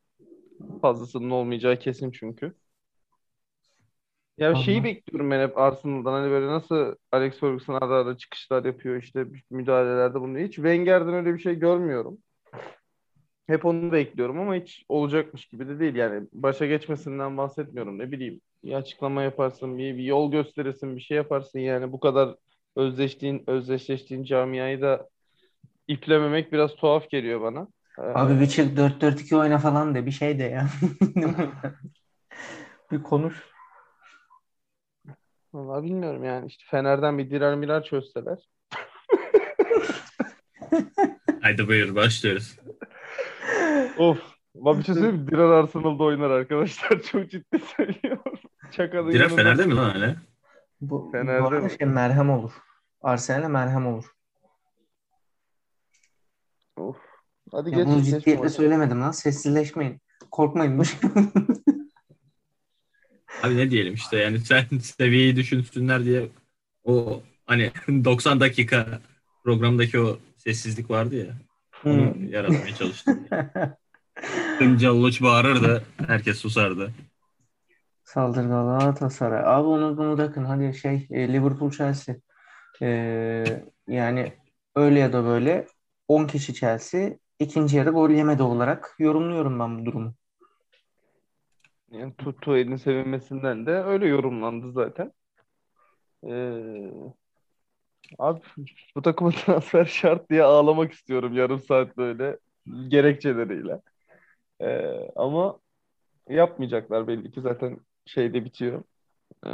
Fazlasının 0.83 1.31
olmayacağı 1.31 1.79
kesin 1.79 2.11
çünkü. 2.11 2.55
Ya 4.39 4.55
şeyi 4.55 4.77
Vallahi. 4.77 4.85
bekliyorum 4.85 5.31
ben 5.31 5.49
hep 5.49 5.59
Arsenal'dan. 5.59 6.13
Hani 6.13 6.31
böyle 6.31 6.47
nasıl 6.47 6.95
Alex 7.13 7.41
Ferguson 7.41 7.75
ara 7.75 7.95
ara 7.97 8.17
çıkışlar 8.17 8.65
yapıyor 8.65 9.03
işte 9.03 9.27
müdahalelerde 9.51 10.21
bulunuyor. 10.21 10.49
Hiç 10.49 10.55
Wenger'den 10.55 11.15
öyle 11.15 11.35
bir 11.35 11.39
şey 11.39 11.55
görmüyorum. 11.55 12.19
Hep 13.47 13.65
onu 13.65 13.93
bekliyorum 13.93 14.39
ama 14.41 14.55
hiç 14.55 14.85
olacakmış 14.89 15.47
gibi 15.47 15.69
de 15.69 15.81
değil. 15.81 15.95
Yani 15.95 16.29
başa 16.33 16.67
geçmesinden 16.67 17.37
bahsetmiyorum. 17.37 17.99
Ne 17.99 18.13
bileyim 18.13 18.41
bir 18.65 18.73
açıklama 18.73 19.23
yaparsın, 19.23 19.79
bir, 19.79 19.97
bir 19.97 20.03
yol 20.05 20.31
gösterirsin, 20.33 20.97
bir 20.97 21.01
şey 21.01 21.17
yaparsın. 21.17 21.59
Yani 21.59 21.93
bu 21.93 22.01
kadar 22.01 22.37
özleştiğin, 22.79 23.45
özdeşleştiğin 23.47 24.25
camiayı 24.25 24.83
da 24.83 25.09
iplememek 25.89 26.53
biraz 26.53 26.75
tuhaf 26.77 27.11
geliyor 27.11 27.41
bana. 27.41 27.69
Ee, 27.99 28.03
Abi 28.03 28.41
bir 28.41 28.47
çık 28.47 28.79
4-4-2 28.79 29.37
oyna 29.37 29.59
falan 29.59 29.95
de 29.95 30.07
bir 30.07 30.11
şey 30.11 30.39
de 30.39 30.45
ya. 30.45 30.69
bir 32.93 33.03
konuş. 33.03 33.43
Vallahi 35.53 35.85
bilmiyorum 35.85 36.25
yani 36.25 36.47
işte 36.47 36.65
Fener'den 36.71 37.19
bir 37.19 37.31
dirar 37.31 37.55
mirar 37.55 37.85
çözseler. 37.85 38.39
Haydi 41.43 41.69
buyur 41.69 41.95
başlıyoruz. 41.95 42.59
Of. 43.99 44.19
Bak 44.55 44.79
bir 44.79 44.83
şey 44.85 44.95
söyleyeyim 44.95 45.17
mi? 45.17 45.29
Dirar 45.31 45.51
Arsenal'da 45.51 46.05
oynar 46.05 46.31
arkadaşlar. 46.31 47.03
Çok 47.13 47.31
ciddi 47.31 47.59
söylüyorum. 47.77 48.39
Çaka'nın 48.73 49.11
yanında- 49.11 49.37
Fener'de 49.37 49.67
mi 49.67 49.75
lan 49.75 49.91
hala? 49.91 50.17
Bu, 50.81 51.09
Fener'de 51.13 51.43
bu 51.43 51.49
arada 51.49 51.61
mi? 51.65 51.71
şey 51.79 51.89
merhem 51.89 52.31
olur. 52.31 52.53
Arsenal'e 53.03 53.49
merhem 53.49 53.87
olur. 53.87 54.05
Of. 56.77 56.97
Hadi 57.53 57.71
Ya 57.71 57.77
geç. 57.77 57.87
bunu 57.87 58.03
ciddiyetle 58.03 58.49
söylemedim 58.49 59.01
lan. 59.01 59.11
Sessizleşmeyin. 59.11 60.01
Korkmayın. 60.31 60.83
Abi 63.43 63.57
ne 63.57 63.71
diyelim 63.71 63.95
işte 63.95 64.17
yani 64.17 64.41
sen 64.41 64.65
seviyeyi 64.79 65.37
düşünsünler 65.37 66.05
diye 66.05 66.29
o 66.85 67.23
hani 67.47 67.73
90 68.05 68.41
dakika 68.41 69.01
programdaki 69.45 70.01
o 70.01 70.19
sessizlik 70.37 70.91
vardı 70.91 71.17
ya 71.17 71.27
onu 71.85 72.15
Hmm. 72.15 72.29
yaratmaya 72.29 72.75
çalıştım. 72.75 73.29
Tüm 74.59 74.79
Calloç 74.79 75.23
bağırırdı 75.23 75.83
herkes 76.07 76.39
susardı. 76.39 76.93
Saldır 78.05 78.45
Galatasaray. 78.45 79.43
Abi 79.45 79.69
onu 79.69 79.97
bunu 79.99 80.19
bırakın. 80.19 80.45
Hadi 80.45 80.75
şey 80.79 81.07
e, 81.11 81.33
Liverpool 81.33 81.71
Chelsea. 81.71 82.17
E, 82.83 83.63
yani 83.89 84.33
öyle 84.77 84.99
ya 84.99 85.13
da 85.13 85.25
böyle 85.25 85.67
10 86.09 86.27
kişi 86.27 86.55
Chelsea 86.55 87.11
ikinci 87.39 87.77
yarı 87.77 87.91
gol 87.91 88.11
yemedi 88.11 88.43
olarak 88.43 88.95
yorumluyorum 88.99 89.61
ben 89.61 89.79
bu 89.79 89.87
durumu. 89.87 90.15
Yani 91.91 92.15
Tutu 92.19 92.57
elin 92.57 92.77
sevinmesinden 92.77 93.67
de 93.67 93.71
öyle 93.71 94.07
yorumlandı 94.07 94.73
zaten. 94.73 95.13
Ee, 96.25 96.91
abi 98.19 98.41
bu 98.97 99.03
takıma 99.03 99.31
transfer 99.47 99.85
şart 99.85 100.31
diye 100.31 100.43
ağlamak 100.43 100.93
istiyorum 100.93 101.33
yarım 101.35 101.61
saat 101.61 101.97
böyle 101.97 102.39
gerekçeleriyle. 102.89 103.81
Ee, 104.61 105.11
ama 105.17 105.61
yapmayacaklar 106.29 107.09
belli 107.09 107.31
ki 107.31 107.41
zaten 107.41 107.81
şeyde 108.07 108.45
bitiyor. 108.45 108.83
Ee, 109.47 109.51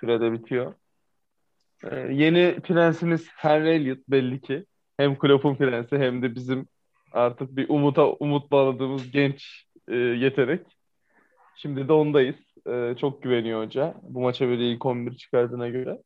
sürede 0.00 0.32
bitiyor. 0.32 0.74
Ee, 1.90 1.96
yeni 2.12 2.60
prensimiz 2.60 3.28
Henry 3.36 3.70
Elliot 3.70 3.98
belli 4.08 4.40
ki. 4.40 4.64
Hem 4.96 5.18
Klopp'un 5.18 5.54
prensi 5.54 5.98
hem 5.98 6.22
de 6.22 6.34
bizim 6.34 6.68
artık 7.12 7.56
bir 7.56 7.68
umuta 7.68 8.06
umut 8.06 8.50
bağladığımız 8.50 9.10
genç 9.10 9.66
e, 9.88 9.96
yetenek. 9.96 10.60
Şimdi 11.56 11.88
de 11.88 11.92
ondayız. 11.92 12.36
Ee, 12.68 12.94
çok 13.00 13.22
güveniyor 13.22 13.64
hoca. 13.64 13.94
Bu 14.02 14.20
maça 14.20 14.48
böyle 14.48 14.70
ilk 14.70 14.86
11 14.86 15.16
çıkardığına 15.16 15.68
göre. 15.68 16.02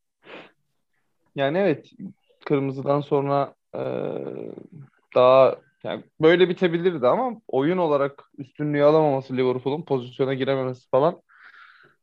Yani 1.37 1.59
evet 1.59 1.91
kırmızıdan 2.45 3.01
sonra 3.01 3.55
e, 3.75 3.83
daha 5.15 5.57
yani 5.85 6.05
böyle 6.21 6.49
bitebilirdi 6.49 7.07
ama 7.07 7.41
oyun 7.49 7.79
olarak 7.79 8.25
üstünlüğü 8.39 8.85
alamaması 8.85 9.37
Liverpool'un 9.37 9.83
pozisyona 9.83 10.35
girememesi 10.35 10.91
falan 10.91 11.23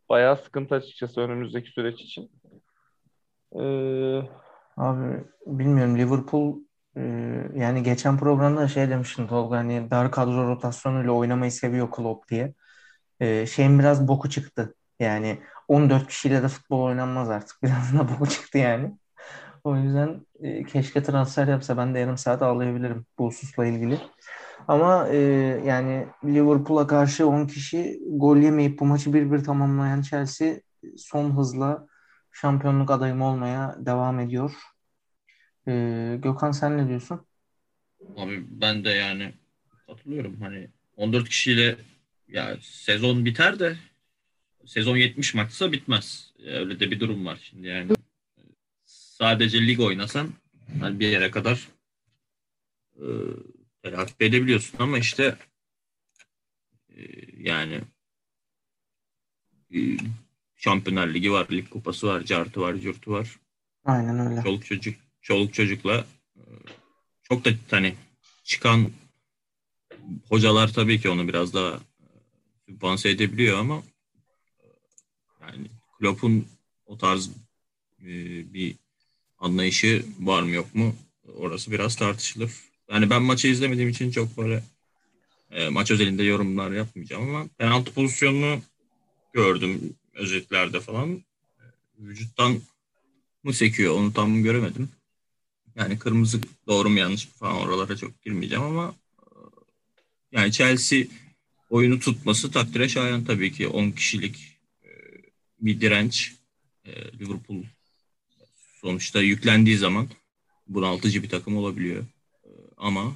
bayağı 0.09 0.37
sıkıntı 0.37 0.75
açıkçası 0.75 1.21
önümüzdeki 1.21 1.69
süreç 1.71 2.01
için. 2.01 2.31
Ee, 3.59 4.21
Abi 4.77 5.23
bilmiyorum 5.45 5.97
Liverpool 5.97 6.59
e, 6.97 7.01
yani 7.55 7.83
geçen 7.83 8.17
programda 8.17 8.67
şey 8.67 8.89
demiştin 8.89 9.27
Tolga 9.27 9.57
hani 9.57 9.91
dar 9.91 10.11
kadro 10.11 10.47
rotasyonuyla 10.47 11.11
oynamayı 11.11 11.51
seviyor 11.51 11.91
Klopp 11.91 12.29
diye. 12.29 12.53
E, 13.19 13.45
şeyin 13.45 13.79
biraz 13.79 14.07
boku 14.07 14.29
çıktı. 14.29 14.75
Yani 14.99 15.39
14 15.67 16.07
kişiyle 16.07 16.43
de 16.43 16.47
futbol 16.47 16.81
oynanmaz 16.83 17.29
artık. 17.29 17.57
Biraz 17.63 17.93
da 17.93 18.09
boku 18.09 18.29
çıktı 18.29 18.57
yani. 18.57 18.97
O 19.63 19.77
yüzden 19.77 20.25
e, 20.41 20.63
keşke 20.65 21.03
transfer 21.03 21.47
yapsa 21.47 21.77
ben 21.77 21.95
de 21.95 21.99
yarım 21.99 22.17
saat 22.17 22.41
ağlayabilirim 22.41 23.05
bu 23.19 23.27
hususla 23.27 23.65
ilgili. 23.65 23.99
Ama 24.67 25.07
e, 25.09 25.17
yani 25.65 26.07
Liverpool'a 26.25 26.87
karşı 26.87 27.27
10 27.27 27.47
kişi 27.47 27.99
gol 28.11 28.37
yemeyip 28.37 28.79
bu 28.79 28.85
maçı 28.85 29.13
1-1 29.13 29.43
tamamlayan 29.43 30.01
Chelsea 30.01 30.55
son 30.97 31.31
hızla 31.37 31.87
şampiyonluk 32.35 32.91
adayım 32.91 33.21
olmaya 33.21 33.75
devam 33.79 34.19
ediyor. 34.19 34.53
E, 35.67 35.71
Gökhan 36.23 36.51
sen 36.51 36.77
ne 36.77 36.87
diyorsun? 36.87 37.27
Abi 38.17 38.45
ben 38.49 38.83
de 38.83 38.89
yani 38.89 39.33
katılıyorum. 39.87 40.41
Hani 40.41 40.69
14 40.95 41.29
kişiyle 41.29 41.77
ya 42.27 42.57
sezon 42.61 43.25
biter 43.25 43.59
de 43.59 43.77
sezon 44.65 44.97
70 44.97 45.33
maçsa 45.33 45.71
bitmez. 45.71 46.33
Öyle 46.45 46.79
de 46.79 46.91
bir 46.91 46.99
durum 46.99 47.25
var 47.25 47.39
şimdi 47.43 47.67
yani. 47.67 47.91
Sadece 48.85 49.67
lig 49.67 49.79
oynasan 49.79 50.29
hani 50.79 50.99
bir 50.99 51.07
yere 51.07 51.31
kadar 51.31 51.67
e, 52.95 53.05
telafi 53.83 54.13
edebiliyorsun 54.19 54.77
ama 54.79 54.97
işte 54.97 55.37
e, 56.89 57.01
yani 57.37 57.81
e, 59.73 59.77
Şampiyonlar 60.65 61.07
Ligi 61.07 61.31
var, 61.31 61.47
Lig 61.51 61.69
Kupası 61.69 62.07
var, 62.07 62.23
cartı 62.23 62.61
var, 62.61 62.75
curtu 62.75 63.11
var. 63.11 63.39
Aynen 63.85 64.19
öyle. 64.19 64.43
Çoluk 64.43 64.65
çocuk 64.65 64.95
çoluk 65.21 65.53
çocukla 65.53 66.05
e, 66.35 66.41
çok 67.23 67.45
da 67.45 67.49
hani 67.71 67.95
çıkan 68.43 68.91
hocalar 70.29 70.73
tabii 70.73 71.01
ki 71.01 71.09
onu 71.09 71.27
biraz 71.27 71.53
daha 71.53 71.69
e, 71.75 72.07
sübvanse 72.65 73.09
edebiliyor 73.09 73.57
ama 73.57 73.83
e, 74.59 74.65
yani 75.41 75.67
Klopp'un 75.99 76.47
o 76.85 76.97
tarz 76.97 77.29
bir 78.53 78.75
anlayışı 79.37 80.05
var 80.19 80.41
mı 80.43 80.49
yok 80.49 80.75
mu 80.75 80.95
orası 81.37 81.71
biraz 81.71 81.95
tartışılır. 81.95 82.51
Yani 82.91 83.09
ben 83.09 83.21
maçı 83.21 83.47
izlemediğim 83.47 83.89
için 83.89 84.11
çok 84.11 84.37
böyle 84.37 84.63
maç 85.69 85.91
özelinde 85.91 86.23
yorumlar 86.23 86.71
yapmayacağım 86.71 87.35
ama 87.35 87.47
penaltı 87.57 87.93
pozisyonunu 87.93 88.61
gördüm 89.33 89.95
özetlerde 90.15 90.79
falan. 90.79 91.23
E, 91.59 91.63
Vücuttan 91.99 92.61
mı 93.43 93.53
sekiyor 93.53 93.93
onu 93.93 94.13
tam 94.13 94.43
göremedim. 94.43 94.89
Yani 95.75 95.99
kırmızı 95.99 96.39
doğru 96.67 96.89
mu 96.89 96.99
yanlış 96.99 97.25
mı 97.25 97.33
falan 97.39 97.55
oralara 97.55 97.97
çok 97.97 98.21
girmeyeceğim 98.21 98.63
ama 98.63 98.95
e, 99.19 99.27
yani 100.31 100.51
Chelsea 100.51 101.03
oyunu 101.69 101.99
tutması 101.99 102.51
takdire 102.51 102.89
şayan 102.89 103.25
tabii 103.25 103.51
ki 103.51 103.67
10 103.67 103.91
kişilik 103.91 104.57
e, 104.83 104.89
bir 105.59 105.81
direnç 105.81 106.35
Liverpool 107.19 107.63
sonuçta 108.81 109.21
yüklendiği 109.21 109.77
zaman 109.77 110.09
bunaltıcı 110.67 111.23
bir 111.23 111.29
takım 111.29 111.57
olabiliyor. 111.57 112.05
Ama 112.77 113.15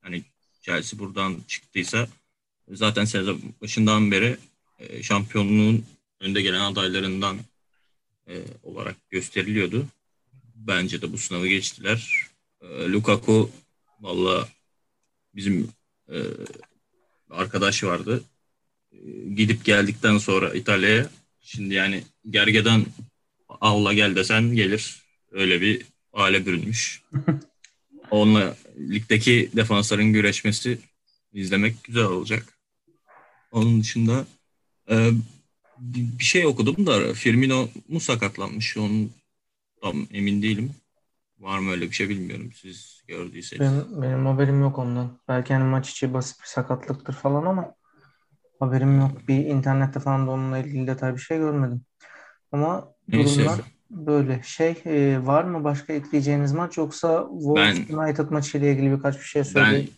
hani 0.00 0.22
Chelsea 0.62 0.98
buradan 0.98 1.36
çıktıysa 1.48 2.08
zaten 2.68 3.04
sezon 3.04 3.40
başından 3.60 4.10
beri 4.10 4.36
şampiyonluğun 5.02 5.84
önde 6.20 6.42
gelen 6.42 6.60
adaylarından 6.60 7.38
e, 8.28 8.34
olarak 8.62 9.10
gösteriliyordu. 9.10 9.86
Bence 10.54 11.02
de 11.02 11.12
bu 11.12 11.18
sınavı 11.18 11.46
geçtiler. 11.46 12.26
E, 12.60 12.66
Lukaku 12.66 13.50
valla 14.00 14.48
bizim 15.34 15.68
e, 16.08 16.16
arkadaş 17.30 17.84
vardı. 17.84 18.24
E, 18.92 18.96
gidip 19.34 19.64
geldikten 19.64 20.18
sonra 20.18 20.54
İtalya'ya 20.54 21.10
şimdi 21.40 21.74
yani 21.74 22.04
gergedan 22.30 22.86
avla 23.48 23.92
gel 23.92 24.16
desen 24.16 24.54
gelir. 24.54 25.02
Öyle 25.32 25.60
bir 25.60 25.82
hale 26.12 26.46
bürünmüş. 26.46 27.02
Onunla 28.10 28.56
ligdeki 28.78 29.50
defansların 29.56 30.12
güreşmesi 30.12 30.78
izlemek 31.32 31.84
güzel 31.84 32.04
olacak. 32.04 32.58
Onun 33.52 33.80
dışında 33.80 34.26
e, 34.90 35.10
bir 35.78 36.24
şey 36.24 36.46
okudum 36.46 36.86
da 36.86 37.14
Firmino 37.14 37.68
mu 37.88 38.00
sakatlanmış? 38.00 38.76
Ondan 38.76 39.10
Tam 39.82 40.06
emin 40.12 40.42
değilim. 40.42 40.70
Var 41.40 41.58
mı 41.58 41.70
öyle 41.70 41.86
bir 41.90 41.92
şey 41.94 42.08
bilmiyorum. 42.08 42.50
Siz 42.54 43.02
gördüyseniz. 43.08 43.62
Benim, 43.62 44.02
benim 44.02 44.26
haberim 44.26 44.60
yok 44.60 44.78
ondan. 44.78 45.18
Belki 45.28 45.54
hani 45.54 45.64
maç 45.64 45.90
içi 45.90 46.14
basit 46.14 46.40
bir 46.40 46.46
sakatlıktır 46.46 47.12
falan 47.12 47.46
ama 47.46 47.74
haberim 48.60 49.00
yok. 49.00 49.28
Bir 49.28 49.36
internette 49.46 50.00
falan 50.00 50.26
da 50.26 50.30
onunla 50.30 50.58
ilgili 50.58 50.86
detay 50.86 51.14
bir 51.14 51.20
şey 51.20 51.38
görmedim. 51.38 51.82
Ama 52.52 52.88
Neyse. 53.08 53.42
durumlar 53.42 53.60
böyle. 53.90 54.42
Şey 54.44 54.74
e, 54.86 55.26
var 55.26 55.44
mı 55.44 55.64
başka 55.64 55.92
ekleyeceğiniz 55.92 56.52
maç 56.52 56.78
yoksa 56.78 57.28
Wolves 57.32 57.88
Ben- 57.90 57.96
United 57.96 58.30
maçı 58.30 58.58
ile 58.58 58.72
ilgili 58.72 58.96
birkaç 58.96 59.14
bir 59.16 59.24
şey 59.24 59.42
Ben 59.42 59.50
söyleyeyim. 59.50 59.90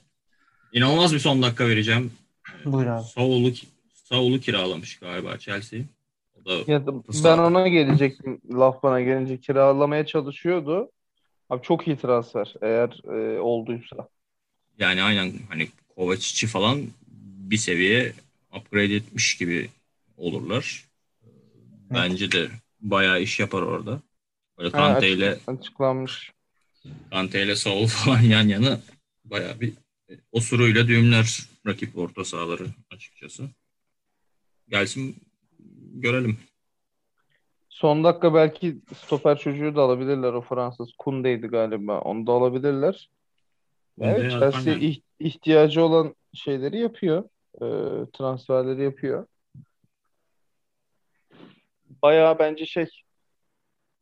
inanılmaz 0.73 1.15
bir 1.15 1.19
son 1.19 1.43
dakika 1.43 1.69
vereceğim. 1.69 2.13
Buyur 2.65 2.87
abi. 2.87 3.05
Saul'u 3.05 3.53
Saul'u 4.09 4.41
kiralamış 4.41 4.99
galiba 4.99 5.39
Chelsea. 5.39 5.81
O 6.35 6.45
da 6.45 6.73
Ya 6.73 6.87
ben 7.25 7.39
ona 7.39 7.69
gelecektim. 7.69 8.41
Laf 8.51 8.83
bana 8.83 9.01
gelince 9.01 9.41
kiralamaya 9.41 10.07
çalışıyordu. 10.07 10.91
Abi 11.51 11.63
çok 11.63 11.87
iyi 11.87 11.97
transfer 11.97 12.55
eğer 12.63 13.01
e, 13.05 13.41
olduysa. 13.41 14.09
yani 14.79 15.03
aynen 15.03 15.33
hani 15.49 15.69
Kovacic'i 15.97 16.47
falan 16.47 16.83
bir 17.51 17.57
seviye 17.57 18.13
upgrade 18.57 18.95
etmiş 18.95 19.37
gibi 19.37 19.71
olurlar. 20.17 20.85
Bence 21.91 22.33
de 22.33 22.49
bayağı 22.81 23.23
iş 23.23 23.41
yapar 23.41 23.63
orada. 23.63 24.01
Böyle 24.59 24.71
Kante 24.71 25.11
ile 25.11 25.39
açıklanmış. 25.47 26.33
Kante 27.11 27.43
ile 27.45 27.57
Saul 27.57 27.87
falan 28.05 28.21
yan 28.21 28.49
yana 28.49 28.81
bayağı 29.25 29.61
bir 29.61 29.73
osuruyla 30.33 30.89
düğümler 30.89 31.39
rakip 31.67 31.99
orta 31.99 32.25
sahaları 32.25 32.67
açıkçası. 32.91 33.51
Gelsin 34.69 35.17
görelim. 35.95 36.39
Son 37.69 38.05
dakika 38.05 38.35
belki 38.35 38.79
stoper 38.97 39.39
çocuğu 39.39 39.77
da 39.77 39.83
alabilirler 39.83 40.33
o 40.33 40.41
Fransız. 40.41 40.93
Kunde'ydi 40.99 41.47
galiba. 41.47 42.01
Onu 42.01 42.27
da 42.27 42.33
alabilirler. 42.33 43.11
Kunde, 43.99 44.11
Evet 44.11 44.31
Chelsea 44.31 44.75
aynen. 44.75 44.81
ih- 44.87 45.03
ihtiyacı 45.19 45.85
olan 45.85 46.15
şeyleri 46.35 46.79
yapıyor. 46.79 47.25
E, 47.55 47.67
transferleri 48.13 48.83
yapıyor. 48.83 49.27
Bayağı 52.03 52.39
bence 52.39 52.67
şey 52.67 52.87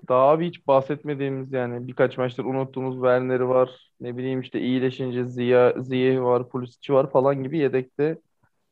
daha 0.08 0.40
bir 0.40 0.46
hiç 0.46 0.66
bahsetmediğimiz 0.66 1.52
yani 1.52 1.88
birkaç 1.88 2.18
maçtır 2.18 2.44
unuttuğumuz 2.44 2.94
Werner'i 2.94 3.48
var. 3.48 3.90
Ne 4.00 4.16
bileyim 4.16 4.40
işte 4.40 4.60
iyileşince 4.60 5.24
Ziya, 5.24 5.74
Ziyech 5.78 6.20
var, 6.20 6.48
Pulisic 6.48 6.92
var 6.94 7.10
falan 7.10 7.42
gibi 7.42 7.58
yedekte 7.58 8.18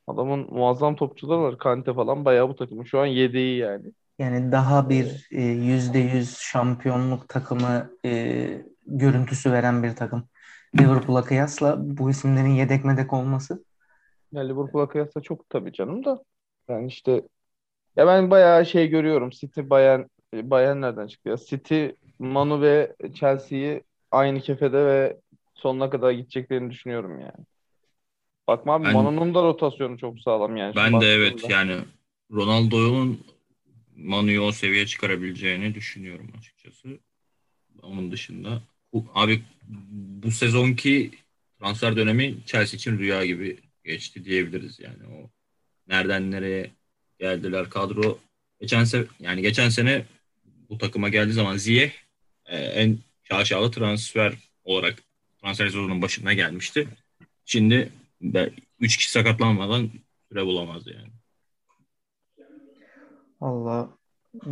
adamın 0.07 0.55
muazzam 0.55 0.97
topçuları 0.97 1.41
var. 1.43 1.59
Kante 1.59 1.95
falan 1.95 2.25
bayağı 2.25 2.49
bu 2.49 2.57
takımın 2.57 2.85
şu 2.85 3.01
an 3.01 3.07
yedeği 3.07 3.59
yani. 3.59 3.93
Yani 4.19 4.53
daha 4.53 4.91
bir 4.91 5.29
e, 5.31 5.43
yüzde 5.43 5.99
yüz 5.99 6.39
şampiyonluk 6.39 7.29
takımı 7.29 7.91
e, 8.05 8.65
görüntüsü 8.87 9.53
veren 9.53 9.83
bir 9.83 9.97
takım. 9.97 10.29
Liverpool'a 10.81 11.25
kıyasla 11.25 11.77
bu 11.99 12.11
isimlerin 12.11 12.49
yedek 12.49 12.85
medek 12.85 13.13
olması 13.13 13.65
Yani 14.33 14.49
Liverpool'a 14.49 14.89
kıyasla 14.89 15.21
çok 15.21 15.51
tabii 15.51 15.73
canım 15.73 16.05
da. 16.05 16.23
Yani 16.69 16.87
işte 16.87 17.23
ya 17.97 18.07
ben 18.07 18.31
bayağı 18.31 18.67
şey 18.67 18.89
görüyorum. 18.89 19.31
City, 19.31 19.61
Bayern, 19.71 20.03
Bayern 20.35 20.81
nereden 20.81 21.07
çıktı 21.07 21.29
ya? 21.29 21.37
City, 21.37 21.87
Manu 22.19 22.61
ve 22.63 22.97
Chelsea'yi 23.15 23.83
aynı 24.11 24.41
kefede 24.41 24.87
ve 24.87 25.21
sonuna 25.55 25.91
kadar 25.91 26.11
gideceklerini 26.11 26.71
düşünüyorum 26.71 27.21
yani. 27.21 27.47
Bakma 28.49 28.75
abi 28.75 28.85
Ben- 28.85 28.93
Manu'nun 28.93 29.35
da 29.35 29.43
rotasyonu 29.43 29.99
çok 29.99 30.21
sağlam 30.21 30.57
yani. 30.57 30.77
Ben 30.77 31.01
de 31.01 31.07
evet 31.07 31.51
yani 31.51 31.77
Ronaldo'nun 32.33 33.21
Manu'yu 33.97 34.41
o 34.43 34.53
seviyeye 34.53 34.87
çıkarabileceğini 34.87 35.75
düşünüyorum 35.75 36.31
açıkçası. 36.39 36.99
Onun 37.83 38.13
dışında 38.13 38.63
abi 39.15 39.43
bu 40.23 40.31
sezonki 40.31 41.11
transfer 41.61 41.97
dönemi 41.97 42.37
Chelsea 42.47 42.77
için 42.77 42.99
rüya 42.99 43.27
gibi 43.27 43.59
geçti 43.85 44.25
diyebiliriz 44.25 44.81
yani 44.81 45.07
o 45.07 45.31
nereden 45.89 46.31
nereye 46.31 46.71
geldiler 47.19 47.71
kadro 47.71 48.19
geçen 48.61 48.85
se 48.85 49.07
yani 49.21 49.43
geçen 49.43 49.69
sene 49.69 50.05
bu 50.45 50.79
takıma 50.79 51.09
geldiği 51.09 51.33
zaman 51.33 51.57
Ziyech 51.57 51.93
e, 52.47 52.57
en 52.59 52.99
şaşalı 53.23 53.71
transfer 53.71 54.35
olarak 54.65 55.03
transfer 55.43 55.67
sezonunun 55.67 56.03
başına 56.03 56.33
gelmişti. 56.33 56.89
Şimdi 57.45 57.93
3 58.81 58.97
kişi 58.97 59.11
sakatlanmadan 59.11 59.91
süre 60.29 60.47
bulamaz 60.47 60.83
yani. 60.87 61.13
Valla 63.41 63.99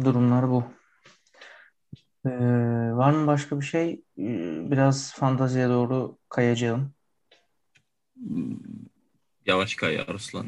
durumlar 0.05 0.51
bu. 0.51 0.65
Ee, 2.27 2.31
var 2.93 3.13
mı 3.13 3.27
başka 3.27 3.61
bir 3.61 3.65
şey? 3.65 3.93
Ee, 4.19 4.71
biraz 4.71 5.13
fantaziye 5.13 5.69
doğru 5.69 6.19
kayacağım. 6.29 6.95
Yavaş 9.47 9.75
kay 9.75 10.01
Arslan. 10.01 10.47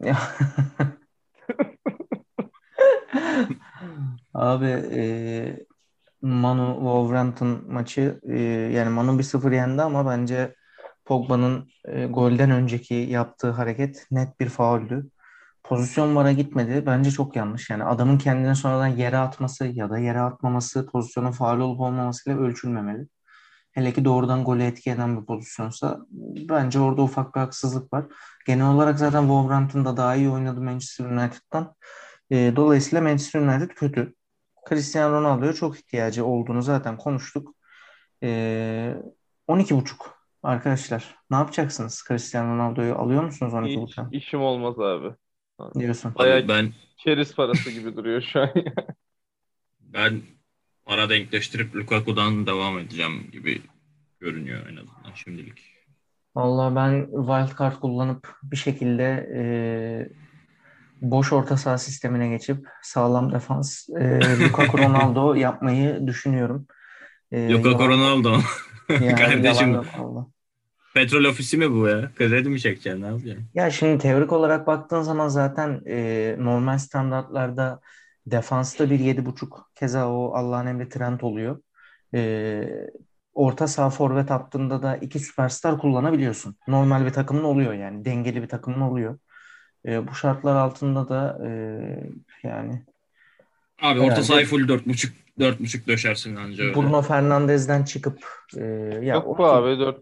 Abi 4.34 4.66
e, 4.92 5.00
Manu 6.22 6.74
Wolverhampton 6.74 7.64
maçı 7.72 8.20
e, 8.28 8.38
yani 8.74 8.90
Manu 8.90 9.18
1-0 9.18 9.52
yendi 9.52 9.82
ama 9.82 10.06
bence 10.06 10.54
Pogba'nın 11.06 11.68
e, 11.84 12.06
golden 12.06 12.50
önceki 12.50 12.94
yaptığı 12.94 13.50
hareket 13.50 14.06
net 14.10 14.40
bir 14.40 14.48
fauldü. 14.48 15.10
Pozisyon 15.64 16.16
vara 16.16 16.32
gitmedi. 16.32 16.86
Bence 16.86 17.10
çok 17.10 17.36
yanlış. 17.36 17.70
Yani 17.70 17.84
adamın 17.84 18.18
kendini 18.18 18.56
sonradan 18.56 18.86
yere 18.86 19.18
atması 19.18 19.66
ya 19.66 19.90
da 19.90 19.98
yere 19.98 20.20
atmaması 20.20 20.86
pozisyonun 20.86 21.30
faul 21.32 21.60
olup 21.60 21.80
olmamasıyla 21.80 22.38
ölçülmemeli. 22.38 23.08
Hele 23.72 23.92
ki 23.92 24.04
doğrudan 24.04 24.44
gole 24.44 24.66
etki 24.66 24.90
eden 24.90 25.20
bir 25.20 25.26
pozisyonsa 25.26 26.00
bence 26.48 26.80
orada 26.80 27.02
ufak 27.02 27.34
bir 27.34 27.40
haksızlık 27.40 27.92
var. 27.92 28.04
Genel 28.46 28.66
olarak 28.66 28.98
zaten 28.98 29.20
Wolverhampton'da 29.20 29.96
daha 29.96 30.14
iyi 30.16 30.30
oynadı 30.30 30.60
Manchester 30.60 31.04
United'dan. 31.04 31.74
E, 32.30 32.52
dolayısıyla 32.56 33.02
Manchester 33.02 33.40
United 33.40 33.70
kötü. 33.70 34.14
Cristiano 34.68 35.12
Ronaldo'ya 35.12 35.52
çok 35.52 35.78
ihtiyacı 35.78 36.24
olduğunu 36.26 36.62
zaten 36.62 36.96
konuştuk. 36.96 37.54
E, 38.22 38.28
12.5 39.48 40.15
arkadaşlar. 40.46 41.14
Ne 41.30 41.36
yapacaksınız? 41.36 42.04
Cristiano 42.08 42.54
Ronaldo'yu 42.54 42.94
alıyor 42.94 43.24
musunuz 43.24 43.52
Hiç 43.52 43.76
12.5'a? 43.76 44.08
işim 44.12 44.40
olmaz 44.42 44.78
abi. 44.80 45.14
Diyorsun. 45.78 46.14
Bayağı 46.14 46.48
ben 46.48 46.72
keriz 46.98 47.34
parası 47.34 47.70
gibi 47.70 47.96
duruyor 47.96 48.22
şu 48.22 48.40
an. 48.40 48.50
ben 49.80 50.22
para 50.84 51.10
denkleştirip 51.10 51.76
Lukaku'dan 51.76 52.46
devam 52.46 52.78
edeceğim 52.78 53.28
gibi 53.32 53.62
görünüyor 54.20 54.66
en 54.66 54.76
azından 54.76 55.12
şimdilik. 55.14 55.62
Vallahi 56.36 56.74
ben 56.76 57.06
wildcard 57.06 57.80
kullanıp 57.80 58.34
bir 58.42 58.56
şekilde 58.56 59.28
e, 59.36 59.42
boş 61.02 61.32
orta 61.32 61.56
saha 61.56 61.78
sistemine 61.78 62.28
geçip 62.28 62.66
sağlam 62.82 63.32
defans 63.32 63.88
e, 63.88 64.20
Lukaku 64.44 64.78
Ronaldo 64.78 65.34
yapmayı 65.46 66.06
düşünüyorum. 66.06 66.66
E, 67.32 67.52
Lukaku 67.52 67.82
yalan- 67.82 67.88
Ronaldo. 67.88 68.32
yani 68.88 69.14
Kardeşim. 69.14 69.44
yalan 69.44 69.82
yok 69.84 69.86
vallahi. 69.98 70.26
Petrol 70.96 71.24
ofisi 71.24 71.56
mi 71.56 71.70
bu 71.72 71.88
ya? 71.88 72.10
Kredi 72.18 72.48
mi 72.48 72.60
çekeceksin 72.60 73.02
ne 73.02 73.06
yapacaksın? 73.06 73.44
Ya 73.54 73.70
şimdi 73.70 73.98
teorik 73.98 74.32
olarak 74.32 74.66
baktığın 74.66 75.02
zaman 75.02 75.28
zaten 75.28 75.82
e, 75.86 76.36
normal 76.38 76.78
standartlarda 76.78 77.80
defansta 78.26 78.90
bir 78.90 79.00
yedi 79.00 79.26
buçuk 79.26 79.70
keza 79.74 80.08
o 80.08 80.32
Allah'ın 80.34 80.66
emri 80.66 80.88
Trent 80.88 81.24
oluyor. 81.24 81.60
E, 82.14 82.88
orta 83.34 83.68
saha 83.68 83.90
forvet 83.90 84.30
hattında 84.30 84.82
da 84.82 84.96
iki 84.96 85.18
süperstar 85.18 85.78
kullanabiliyorsun. 85.78 86.56
Normal 86.68 87.06
bir 87.06 87.10
takımın 87.10 87.44
oluyor 87.44 87.72
yani 87.72 88.04
dengeli 88.04 88.42
bir 88.42 88.48
takımın 88.48 88.80
oluyor. 88.80 89.18
E, 89.86 90.08
bu 90.08 90.14
şartlar 90.14 90.56
altında 90.56 91.08
da 91.08 91.38
e, 91.46 91.50
yani 92.42 92.82
Abi 93.82 94.00
orta 94.00 94.22
sahayı 94.22 94.46
full 94.46 94.68
4.5 94.68 95.12
4.5 95.38 95.86
döşersin 95.86 96.36
anca 96.36 96.64
öyle. 96.64 96.74
Bruno 96.76 97.02
Fernandes'den 97.02 97.84
çıkıp 97.84 98.18
e, 98.56 98.64
ya 99.02 99.14
Yok 99.14 99.26
o- 99.26 99.38
bu 99.38 99.44
abi. 99.46 99.78
Dört, 99.78 99.98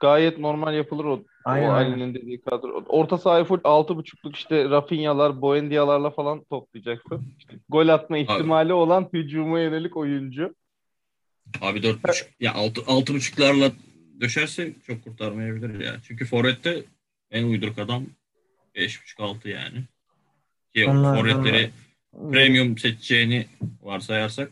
gayet 0.00 0.38
normal 0.38 0.74
yapılır 0.74 1.04
o. 1.04 1.24
Aynen, 1.44 1.68
o 1.68 1.72
aynen. 1.72 1.92
Ali'nin 1.92 2.14
dediği 2.14 2.40
kadro. 2.40 2.84
Orta 2.88 3.18
sahayı 3.18 3.44
full 3.44 3.58
6.5'luk 3.58 4.34
işte 4.34 4.64
Rafinha'lar, 4.70 5.42
Buendia'larla 5.42 6.10
falan 6.10 6.44
toplayacaksın. 6.44 7.34
İşte 7.38 7.54
gol 7.68 7.88
atma 7.88 8.18
ihtimali 8.18 8.72
olan 8.72 9.08
hücuma 9.12 9.60
yönelik 9.60 9.96
oyuncu. 9.96 10.54
Abi 11.60 11.78
4.5 11.78 12.26
ya 12.40 12.54
6 12.54 12.80
6.5'larla 12.80 13.72
döşerse 14.20 14.72
çok 14.86 15.04
kurtarmayabilir 15.04 15.80
ya. 15.80 15.96
Çünkü 16.06 16.24
forvette 16.24 16.84
en 17.30 17.44
uyduruk 17.44 17.78
adam 17.78 18.06
5.5 18.74 19.22
6 19.22 19.48
yani. 19.48 19.84
Ki 20.74 20.84
forvetleri 20.84 21.70
premium 22.32 22.78
seçeceğini 22.78 23.46
varsayarsak 23.82 24.50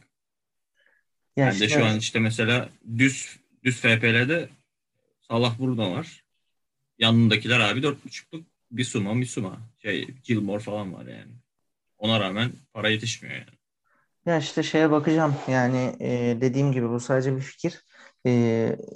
ya 1.37 1.47
ben 1.47 1.61
de 1.61 1.65
işte- 1.65 1.69
şu 1.69 1.85
an 1.85 1.99
işte 1.99 2.19
mesela 2.19 2.69
düz 2.99 3.37
düz 3.65 3.81
FPL'de 3.81 4.49
Salah 5.31 5.59
burada 5.59 5.91
var. 5.91 6.25
Yanındakiler 6.99 7.61
abi 7.61 7.81
4.5'luk 7.81 8.45
Bisuma, 8.71 9.15
Misuma, 9.15 9.59
şey 9.83 10.07
Gilmore 10.25 10.59
falan 10.59 10.95
var 10.95 11.07
yani. 11.07 11.33
Ona 11.99 12.21
rağmen 12.21 12.53
para 12.73 12.89
yetişmiyor 12.89 13.35
yani. 13.35 13.59
Ya 14.27 14.39
işte 14.39 14.63
şeye 14.63 14.91
bakacağım. 14.91 15.35
Yani 15.49 15.97
e, 16.01 16.39
dediğim 16.41 16.73
gibi 16.73 16.91
bu 16.91 17.01
sadece 17.01 17.37
bir 17.37 17.41
fikir. 17.41 17.85
E, 18.27 18.31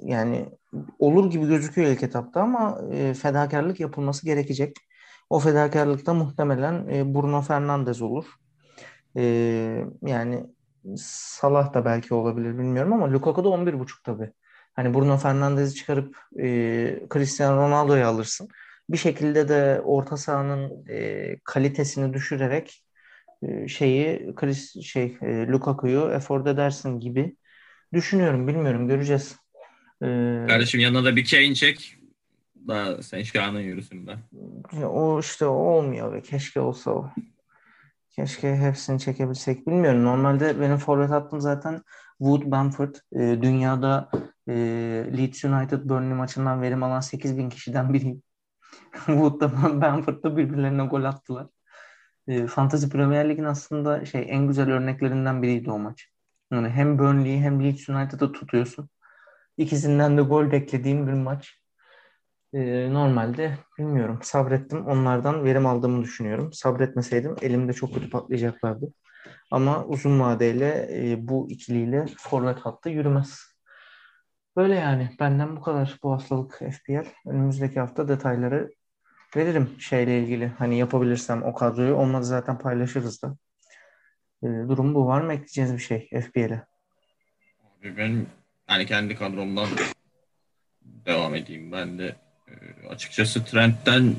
yani 0.03 0.49
olur 0.99 1.31
gibi 1.31 1.47
gözüküyor 1.47 1.91
ilk 1.91 2.03
etapta 2.03 2.41
ama 2.41 2.81
e, 2.93 3.15
fedakarlık 3.15 3.81
yapılması 3.81 4.27
gerekecek. 4.27 4.77
O 5.31 5.39
fedakarlıkta 5.39 6.15
muhtemelen 6.15 6.89
e, 6.89 7.15
Bruno 7.15 7.43
Fernandes 7.43 8.03
olur. 8.03 8.25
E, 9.17 9.23
yani 10.03 10.47
Salah 10.97 11.75
da 11.75 11.85
belki 11.85 12.15
olabilir 12.15 12.59
bilmiyorum 12.59 12.93
ama 12.93 13.13
Lukaku 13.13 13.45
da 13.45 13.49
11.5 13.49 14.03
tabii. 14.05 14.33
Hani 14.79 14.95
Bruno 14.95 15.17
Fernandes'i 15.17 15.75
çıkarıp 15.75 16.17
e, 16.39 16.47
Cristiano 17.13 17.57
Ronaldo'yu 17.57 18.07
alırsın. 18.07 18.49
Bir 18.91 18.97
şekilde 18.97 19.49
de 19.49 19.81
orta 19.85 20.17
sahanın 20.17 20.87
e, 20.89 21.37
kalitesini 21.45 22.15
düşürerek 22.15 22.85
e, 23.43 23.69
şeyi 23.69 24.35
Chris 24.35 24.83
şey 24.83 25.17
e, 25.23 25.47
Lukaku'yu 25.47 26.11
efor 26.15 26.47
edersin 26.47 27.01
gibi 27.01 27.37
düşünüyorum. 27.93 28.49
Bilmiyorum 28.49 28.89
göreceğiz. 28.89 29.37
E, 30.03 30.07
Kardeşim 30.49 30.81
yanına 30.81 31.05
da 31.05 31.17
bir 31.17 31.31
Kane 31.31 31.55
çek. 31.55 31.97
Daha 32.69 33.03
sen 33.03 33.23
şahane 33.23 33.61
yürüsün 33.61 34.07
be. 34.07 34.17
O 34.85 35.21
işte 35.21 35.47
olmuyor 35.47 36.13
be. 36.13 36.23
Keşke 36.23 36.61
olsa 36.61 36.91
o. 36.91 37.11
Keşke 38.11 38.57
hepsini 38.57 39.01
çekebilsek. 39.01 39.67
Bilmiyorum. 39.67 40.05
Normalde 40.05 40.61
benim 40.61 40.77
forvet 40.77 41.11
hattım 41.11 41.41
zaten 41.41 41.83
Wood 42.19 42.43
Bamford. 42.51 42.95
E, 43.13 43.43
dünyada 43.43 44.11
e, 44.49 44.55
Leeds 45.19 45.45
United 45.45 45.89
Burnley 45.89 46.15
maçından 46.15 46.63
verim 46.63 46.83
alan 46.83 47.01
8 47.01 47.39
bin 47.39 47.51
kişiden 47.51 47.93
biriyim. 47.93 48.23
Wood'da 49.07 49.53
Bamford'da 49.83 50.37
birbirlerine 50.37 50.87
gol 50.87 51.05
attılar. 51.05 51.47
E, 52.29 52.47
Fantasy 52.47 52.87
Premier 52.89 53.29
Lig'in 53.29 53.45
aslında 53.45 54.05
şey 54.07 54.27
en 54.29 54.49
güzel 54.49 54.71
örneklerinden 54.71 55.43
biriydi 55.43 55.71
o 55.71 55.79
maç. 55.79 56.09
Yani 56.53 56.69
hem 56.69 56.99
Burnley'i 56.99 57.41
hem 57.41 57.65
Leeds 57.65 57.89
United'ı 57.89 58.33
tutuyorsun. 58.33 58.89
İkisinden 59.57 60.19
de 60.19 60.23
gol 60.23 60.53
beklediğim 60.53 61.07
bir 61.07 61.13
maç. 61.13 61.59
Ee, 62.53 62.93
normalde 62.93 63.59
bilmiyorum 63.79 64.19
sabrettim 64.23 64.87
onlardan 64.87 65.45
verim 65.45 65.67
aldığımı 65.67 66.03
düşünüyorum. 66.03 66.53
Sabretmeseydim 66.53 67.37
elimde 67.43 67.73
çok 67.73 67.95
kötü 67.95 68.11
patlayacaklardı. 68.11 68.93
Ama 69.51 69.85
uzun 69.85 70.21
vadeyle 70.21 70.89
e, 70.93 71.29
bu 71.29 71.51
ikiliyle 71.51 72.07
forvet 72.19 72.59
hattı 72.59 72.89
yürümez. 72.89 73.48
Böyle 74.59 74.75
yani 74.75 75.11
benden 75.21 75.57
bu 75.57 75.61
kadar 75.61 75.99
bu 76.03 76.13
hastalık 76.13 76.55
FPL. 76.55 77.07
Önümüzdeki 77.27 77.81
hafta 77.81 78.09
detayları 78.09 78.71
veririm 79.37 79.77
şeyle 79.79 80.19
ilgili. 80.19 80.47
Hani 80.47 80.79
yapabilirsem 80.79 81.43
o 81.43 81.55
kadroyu 81.55 81.95
olmadı 81.95 82.25
zaten 82.25 82.59
paylaşırız 82.59 83.23
da. 83.23 83.37
E, 84.43 84.47
durum 84.47 84.95
bu. 84.95 85.07
Var 85.07 85.21
mı 85.21 85.33
ekleyeceğiniz 85.33 85.75
bir 85.75 85.79
şey 85.79 86.09
FPL'e? 86.09 86.67
Ben 87.85 88.27
yani 88.71 88.87
kendi 88.87 89.15
kadromdan 89.15 89.69
devam 90.83 91.35
edeyim. 91.35 91.73
Ben 91.73 91.99
de 91.99 92.17
e, 92.49 92.89
açıkçası 92.89 93.45
Trent'ten 93.45 94.15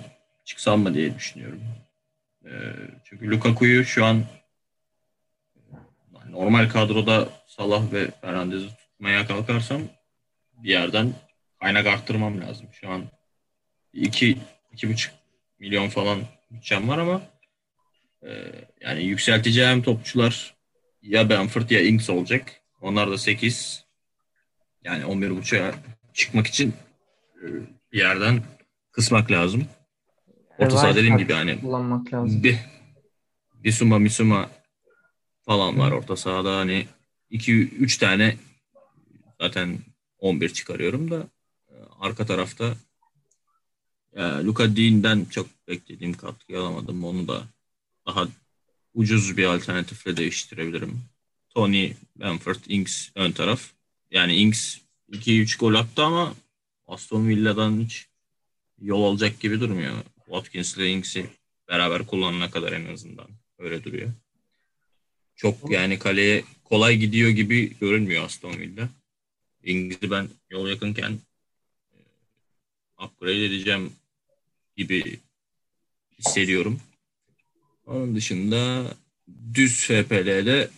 çıksam 0.45 0.79
mı 0.79 0.93
diye 0.93 1.15
düşünüyorum. 1.15 1.61
E, 2.45 2.51
çünkü 3.03 3.31
Lukaku'yu 3.31 3.85
şu 3.85 4.05
an 4.05 4.23
normal 6.29 6.69
kadroda 6.69 7.29
Salah 7.47 7.93
ve 7.93 8.11
Fernandez'i 8.21 8.67
tutmaya 8.67 9.27
kalkarsam 9.27 9.81
bir 10.63 10.69
yerden 10.69 11.13
kaynak 11.59 11.87
arttırmam 11.87 12.41
lazım. 12.41 12.67
Şu 12.71 12.89
an 12.89 13.03
iki, 13.93 14.37
iki 14.73 14.89
buçuk 14.89 15.13
milyon 15.59 15.89
falan 15.89 16.19
bütçem 16.51 16.89
var 16.89 16.97
ama 16.97 17.21
e, 18.23 18.29
yani 18.81 19.03
yükselteceğim 19.03 19.83
topçular 19.83 20.55
ya 21.01 21.29
Benford 21.29 21.69
ya 21.69 21.81
Ings 21.81 22.09
olacak. 22.09 22.61
Onlar 22.81 23.11
da 23.11 23.17
8. 23.17 23.85
Yani 24.83 25.03
11.5'a 25.03 25.75
çıkmak 26.13 26.47
için 26.47 26.73
e, 27.35 27.45
bir 27.91 27.97
yerden 27.97 28.43
kısmak 28.91 29.31
lazım. 29.31 29.65
Orta 30.57 30.77
saha 30.77 30.95
dediğim 30.95 31.17
gibi 31.17 31.33
hani 31.33 31.61
kullanmak 31.61 32.13
lazım. 32.13 32.43
Bir, 32.43 32.57
Bisuma 33.63 33.99
Misuma 33.99 34.49
falan 35.45 35.79
var 35.79 35.91
orta 35.91 36.15
sahada 36.15 36.57
hani 36.57 36.87
2-3 37.31 37.99
tane 37.99 38.35
zaten 39.41 39.77
11 40.19 40.49
çıkarıyorum 40.49 41.11
da 41.11 41.27
e, 41.69 41.73
arka 41.99 42.25
tarafta 42.25 42.75
ya, 44.15 44.45
Luka 44.45 44.75
Dean'den 44.75 45.25
çok 45.25 45.47
beklediğim 45.67 46.13
katkı 46.13 46.59
alamadım. 46.59 47.03
Onu 47.03 47.27
da 47.27 47.43
daha 48.05 48.27
ucuz 48.93 49.37
bir 49.37 49.45
alternatifle 49.45 50.17
değiştirebilirim. 50.17 51.01
Tony, 51.49 51.93
Benford, 52.15 52.59
Ings 52.67 53.09
ön 53.15 53.31
taraf. 53.31 53.71
Yani 54.11 54.35
Ings 54.35 54.77
2-3 55.11 55.59
gol 55.59 55.73
attı 55.73 56.03
ama 56.03 56.33
Aston 56.87 57.27
Villa'dan 57.27 57.79
hiç 57.79 58.07
yol 58.81 59.03
alacak 59.03 59.39
gibi 59.39 59.59
durmuyor. 59.59 59.95
Watkins 60.25 60.77
ile 60.77 60.89
Ings'i 60.89 61.29
beraber 61.67 62.05
kullanana 62.05 62.51
kadar 62.51 62.71
en 62.71 62.93
azından 62.93 63.27
öyle 63.59 63.83
duruyor. 63.83 64.09
Çok 65.35 65.71
yani 65.71 65.99
kaleye 65.99 66.43
kolay 66.63 66.97
gidiyor 66.97 67.29
gibi 67.29 67.77
görünmüyor 67.79 68.23
Aston 68.23 68.53
Villa. 68.53 68.89
Ings'i 69.63 70.11
ben 70.11 70.29
yol 70.49 70.67
yakınken 70.67 71.19
e, 71.93 71.97
upgrade 73.05 73.45
edeceğim 73.45 73.93
gibi 74.77 75.19
hissediyorum. 76.19 76.79
Onun 77.85 78.15
dışında 78.15 78.93
düz 79.53 79.85
FPL'de 79.85 80.69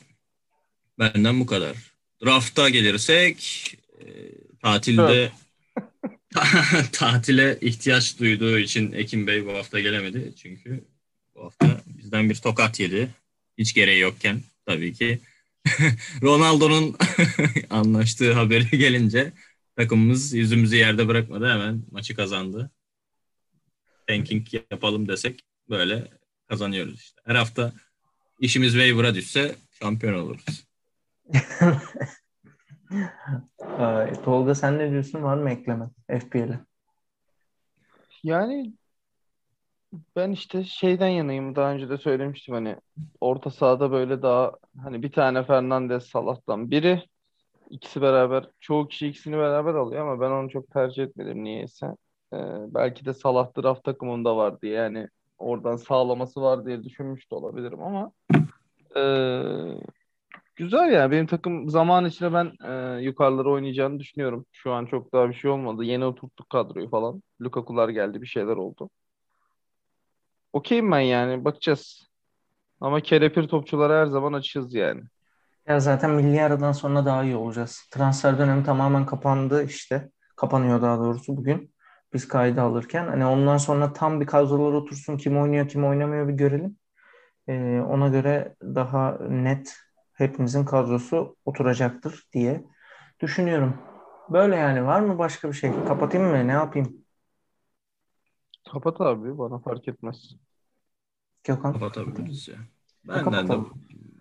benden 1.00 1.39
bu 1.39 1.46
kadar. 1.46 1.78
Draft'a 2.26 2.70
gelirsek 2.70 3.67
e, 4.00 4.06
tatilde 4.62 5.32
tatile 6.91 7.58
ihtiyaç 7.62 8.20
duyduğu 8.20 8.60
için 8.60 8.91
Ekim 8.91 9.28
Bey 9.28 9.46
bu 9.46 9.54
hafta 9.54 9.80
gelemedi. 9.80 10.34
Çünkü 10.41 10.84
bu 11.36 11.44
hafta 11.44 11.82
bizden 11.86 12.30
bir 12.30 12.36
tokat 12.36 12.80
yedi. 12.80 13.10
Hiç 13.58 13.74
gereği 13.74 14.00
yokken 14.00 14.41
tabii 14.65 14.94
ki. 14.94 15.20
Ronaldo'nun 16.24 16.95
anlaştığı 17.69 18.34
haberi 18.34 18.78
gelince 18.78 19.34
takımımız 19.76 20.34
yüzümüzü 20.34 20.76
yerde 20.76 21.08
bırakmadı. 21.08 21.50
Hemen 21.50 21.84
maçı 21.91 22.15
kazandı. 22.15 22.71
Tanking 24.08 24.47
yapalım 24.71 25.08
desek 25.08 25.39
böyle 25.69 26.08
kazanıyoruz 26.50 26.95
işte. 26.95 27.21
Her 27.26 27.36
hafta 27.36 27.74
işimiz 28.39 28.74
waiver'a 28.74 29.15
düşse 29.15 29.56
şampiyon 29.80 30.13
oluruz. 30.13 30.67
Tolga 34.26 34.56
sen 34.56 34.80
ne 34.80 34.91
diyorsun? 34.91 35.24
Var 35.24 35.38
mı 35.38 35.52
ekleme 35.52 35.89
FPL'e? 36.19 36.60
Yani 38.24 38.74
ben 40.15 40.32
işte 40.32 40.63
şeyden 40.63 41.08
yanayım. 41.08 41.56
Daha 41.56 41.71
önce 41.73 41.89
de 41.89 41.97
söylemiştim 41.97 42.56
hani 42.56 42.75
orta 43.21 43.49
sahada 43.49 43.91
böyle 43.91 44.21
daha 44.21 44.51
hani 44.84 45.04
bir 45.04 45.12
tane 45.12 45.43
Fernandez 45.43 46.04
Salah'tan 46.04 46.71
biri 46.71 47.04
ikisi 47.69 48.01
beraber 48.01 48.49
çoğu 48.60 48.88
kişi 48.88 49.08
ikisini 49.08 49.38
beraber 49.38 49.73
alıyor 49.73 50.01
ama 50.08 50.21
ben 50.21 50.32
onu 50.32 50.49
çok 50.49 50.71
tercih 50.71 51.04
etmedim 51.04 51.43
niyeyse. 51.43 51.88
Ee, 52.34 52.38
belki 52.73 53.06
de 53.06 53.13
Salah 53.13 53.58
draft 53.58 53.84
takımında 53.84 54.38
var 54.38 54.62
diye 54.62 54.73
yani 54.73 55.08
oradan 55.38 55.75
sağlaması 55.75 56.41
var 56.41 56.65
diye 56.65 56.84
düşünmüş 56.84 57.32
de 57.32 57.36
olabilirim 57.36 57.84
ama 57.84 58.12
e, 58.97 59.01
güzel 60.56 60.91
yani 60.91 61.12
benim 61.12 61.27
takım 61.27 61.69
zaman 61.69 62.06
içinde 62.06 62.34
ben 62.34 62.51
e, 62.69 63.01
yukarıları 63.01 63.51
oynayacağını 63.51 63.99
düşünüyorum. 63.99 64.45
Şu 64.51 64.71
an 64.71 64.86
çok 64.86 65.13
daha 65.13 65.30
bir 65.30 65.34
şey 65.34 65.51
olmadı. 65.51 65.84
Yeni 65.84 66.06
oturttuk 66.06 66.49
kadroyu 66.49 66.89
falan. 66.89 67.23
Lukaku'lar 67.41 67.89
geldi 67.89 68.21
bir 68.21 68.27
şeyler 68.27 68.56
oldu. 68.56 68.89
Okeyim 70.54 70.92
ben 70.92 71.00
yani 71.00 71.46
bakacağız. 71.46 72.08
Ama 72.82 73.02
kelepir 73.02 73.48
topçulara 73.48 74.02
her 74.02 74.06
zaman 74.06 74.34
açığız 74.34 74.74
yani. 74.74 75.02
Ya 75.68 75.80
zaten 75.80 76.12
milli 76.12 76.44
aradan 76.44 76.72
sonra 76.72 77.06
daha 77.06 77.24
iyi 77.24 77.36
olacağız. 77.36 77.88
Transfer 77.92 78.40
dönemi 78.40 78.64
tamamen 78.64 79.06
kapandı 79.06 79.64
işte. 79.64 80.10
Kapanıyor 80.36 80.82
daha 80.82 80.98
doğrusu 80.98 81.38
bugün. 81.38 81.74
Biz 82.14 82.28
kaydı 82.28 82.62
alırken. 82.62 83.08
Hani 83.08 83.26
ondan 83.26 83.58
sonra 83.58 83.94
tam 83.94 84.22
bir 84.22 84.26
kadrolar 84.26 84.74
otursun. 84.74 85.18
Kim 85.18 85.38
oynuyor 85.42 85.68
kim 85.68 85.86
oynamıyor 85.86 86.28
bir 86.28 86.34
görelim. 86.34 86.78
Ee, 87.48 87.82
ona 87.90 88.08
göre 88.08 88.56
daha 88.62 89.18
net 89.30 89.76
hepimizin 90.14 90.66
kadrosu 90.66 91.36
oturacaktır 91.46 92.24
diye 92.34 92.64
düşünüyorum. 93.20 93.78
Böyle 94.30 94.56
yani 94.56 94.86
var 94.86 95.00
mı 95.00 95.18
başka 95.18 95.48
bir 95.48 95.54
şey? 95.54 95.72
Kapatayım 95.88 96.28
mı? 96.28 96.48
Ne 96.48 96.52
yapayım? 96.52 97.01
Kapat 98.72 99.02
abi 99.02 99.38
bana 99.38 99.60
fark 99.60 99.88
etmez. 99.88 100.36
Gökhan. 101.44 101.74
Kapatabiliriz 101.74 102.48
ya. 102.48 102.56
Benden 103.08 103.48
de 103.48 103.54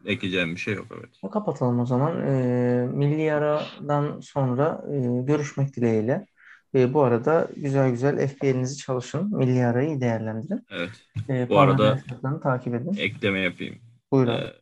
ekleyeceğim 0.05 0.51
bir 0.55 0.61
şey 0.61 0.75
yok 0.75 0.87
evet. 0.99 1.33
Kapatalım 1.33 1.81
o 1.81 1.87
zaman. 1.87 2.27
E, 2.27 2.89
milli 2.93 3.33
aradan 3.33 4.21
sonra 4.21 4.85
e, 4.93 5.23
görüşmek 5.23 5.77
dileğiyle. 5.77 6.27
E, 6.75 6.95
bu 6.95 7.03
arada 7.03 7.49
güzel 7.57 7.91
güzel 7.91 8.29
FPL'inizi 8.29 8.77
çalışın. 8.77 9.37
Milli 9.37 9.65
arayı 9.65 10.01
değerlendirin. 10.01 10.67
Evet. 10.71 10.91
E, 11.29 11.49
bu 11.49 11.59
arada 11.59 12.01
takip 12.43 12.75
edin. 12.75 12.95
Ekleme 12.99 13.41
yapayım. 13.41 13.79
Buyurun. 14.13 14.33
Ee, 14.33 14.53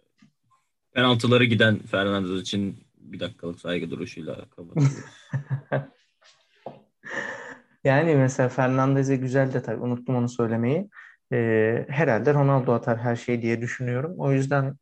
penaltıları 0.92 1.44
giden 1.44 1.78
Fernandez 1.78 2.40
için 2.42 2.76
bir 3.00 3.20
dakikalık 3.20 3.60
saygı 3.60 3.90
duruşuyla 3.90 4.34
kapatıyoruz. 4.56 4.98
Yani 7.84 8.14
mesela 8.14 8.48
Fernandez'e 8.48 9.16
güzel 9.16 9.52
detay. 9.52 9.74
Unuttum 9.76 10.16
onu 10.16 10.28
söylemeyi. 10.28 10.90
Ee, 11.32 11.86
herhalde 11.88 12.34
Ronaldo 12.34 12.72
atar 12.72 12.98
her 12.98 13.16
şey 13.16 13.42
diye 13.42 13.60
düşünüyorum. 13.60 14.14
O 14.18 14.32
yüzden 14.32 14.76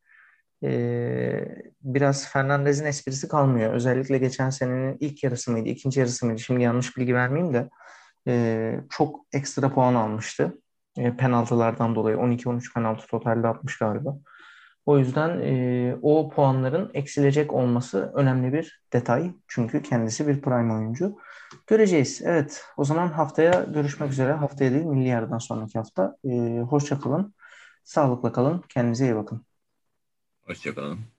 e, 0.65 1.65
biraz 1.83 2.29
Fernandez'in 2.33 2.85
esprisi 2.85 3.29
kalmıyor. 3.29 3.75
Özellikle 3.75 4.19
geçen 4.19 4.51
senenin 4.51 4.97
ilk 5.01 5.25
yarısı 5.25 5.53
mıydı, 5.53 5.69
ikinci 5.69 6.01
yarısı 6.01 6.27
mıydı? 6.27 6.41
Şimdi 6.41 6.63
yanlış 6.63 6.97
bilgi 6.97 7.15
vermeyeyim 7.15 7.55
de 7.55 7.69
e, 8.29 8.81
çok 8.91 9.21
ekstra 9.33 9.75
puan 9.75 9.95
almıştı. 9.95 10.59
E, 10.99 11.17
penaltılardan 11.17 11.95
dolayı 11.95 12.17
12-13 12.17 12.75
penaltı 12.75 13.07
totalde 13.07 13.49
atmış 13.49 13.79
galiba. 13.79 14.17
O 14.87 14.99
yüzden 14.99 15.41
e, 15.41 15.97
o 16.03 16.31
puanların 16.31 16.91
eksilecek 16.95 17.53
olması 17.53 18.13
önemli 18.15 18.53
bir 18.53 18.83
detay. 18.93 19.33
Çünkü 19.49 19.83
kendisi 19.83 20.29
bir 20.29 20.41
prime 20.41 20.75
oyuncu. 20.75 21.17
Göreceğiz. 21.67 22.23
Evet. 22.25 22.65
O 22.77 22.85
zaman 22.85 23.09
haftaya 23.09 23.65
görüşmek 23.65 24.13
üzere. 24.13 24.33
Haftaya 24.33 24.71
değil 24.73 24.85
milli 24.85 25.09
yarıdan 25.09 25.39
sonraki 25.39 25.79
hafta. 25.79 26.17
E, 26.25 26.61
hoşça 26.61 27.01
kalın. 27.01 27.35
Sağlıkla 27.85 28.33
kalın. 28.33 28.65
Kendinize 28.69 29.05
iyi 29.05 29.17
bakın. 29.17 29.47
Hoşçakalın. 30.43 31.16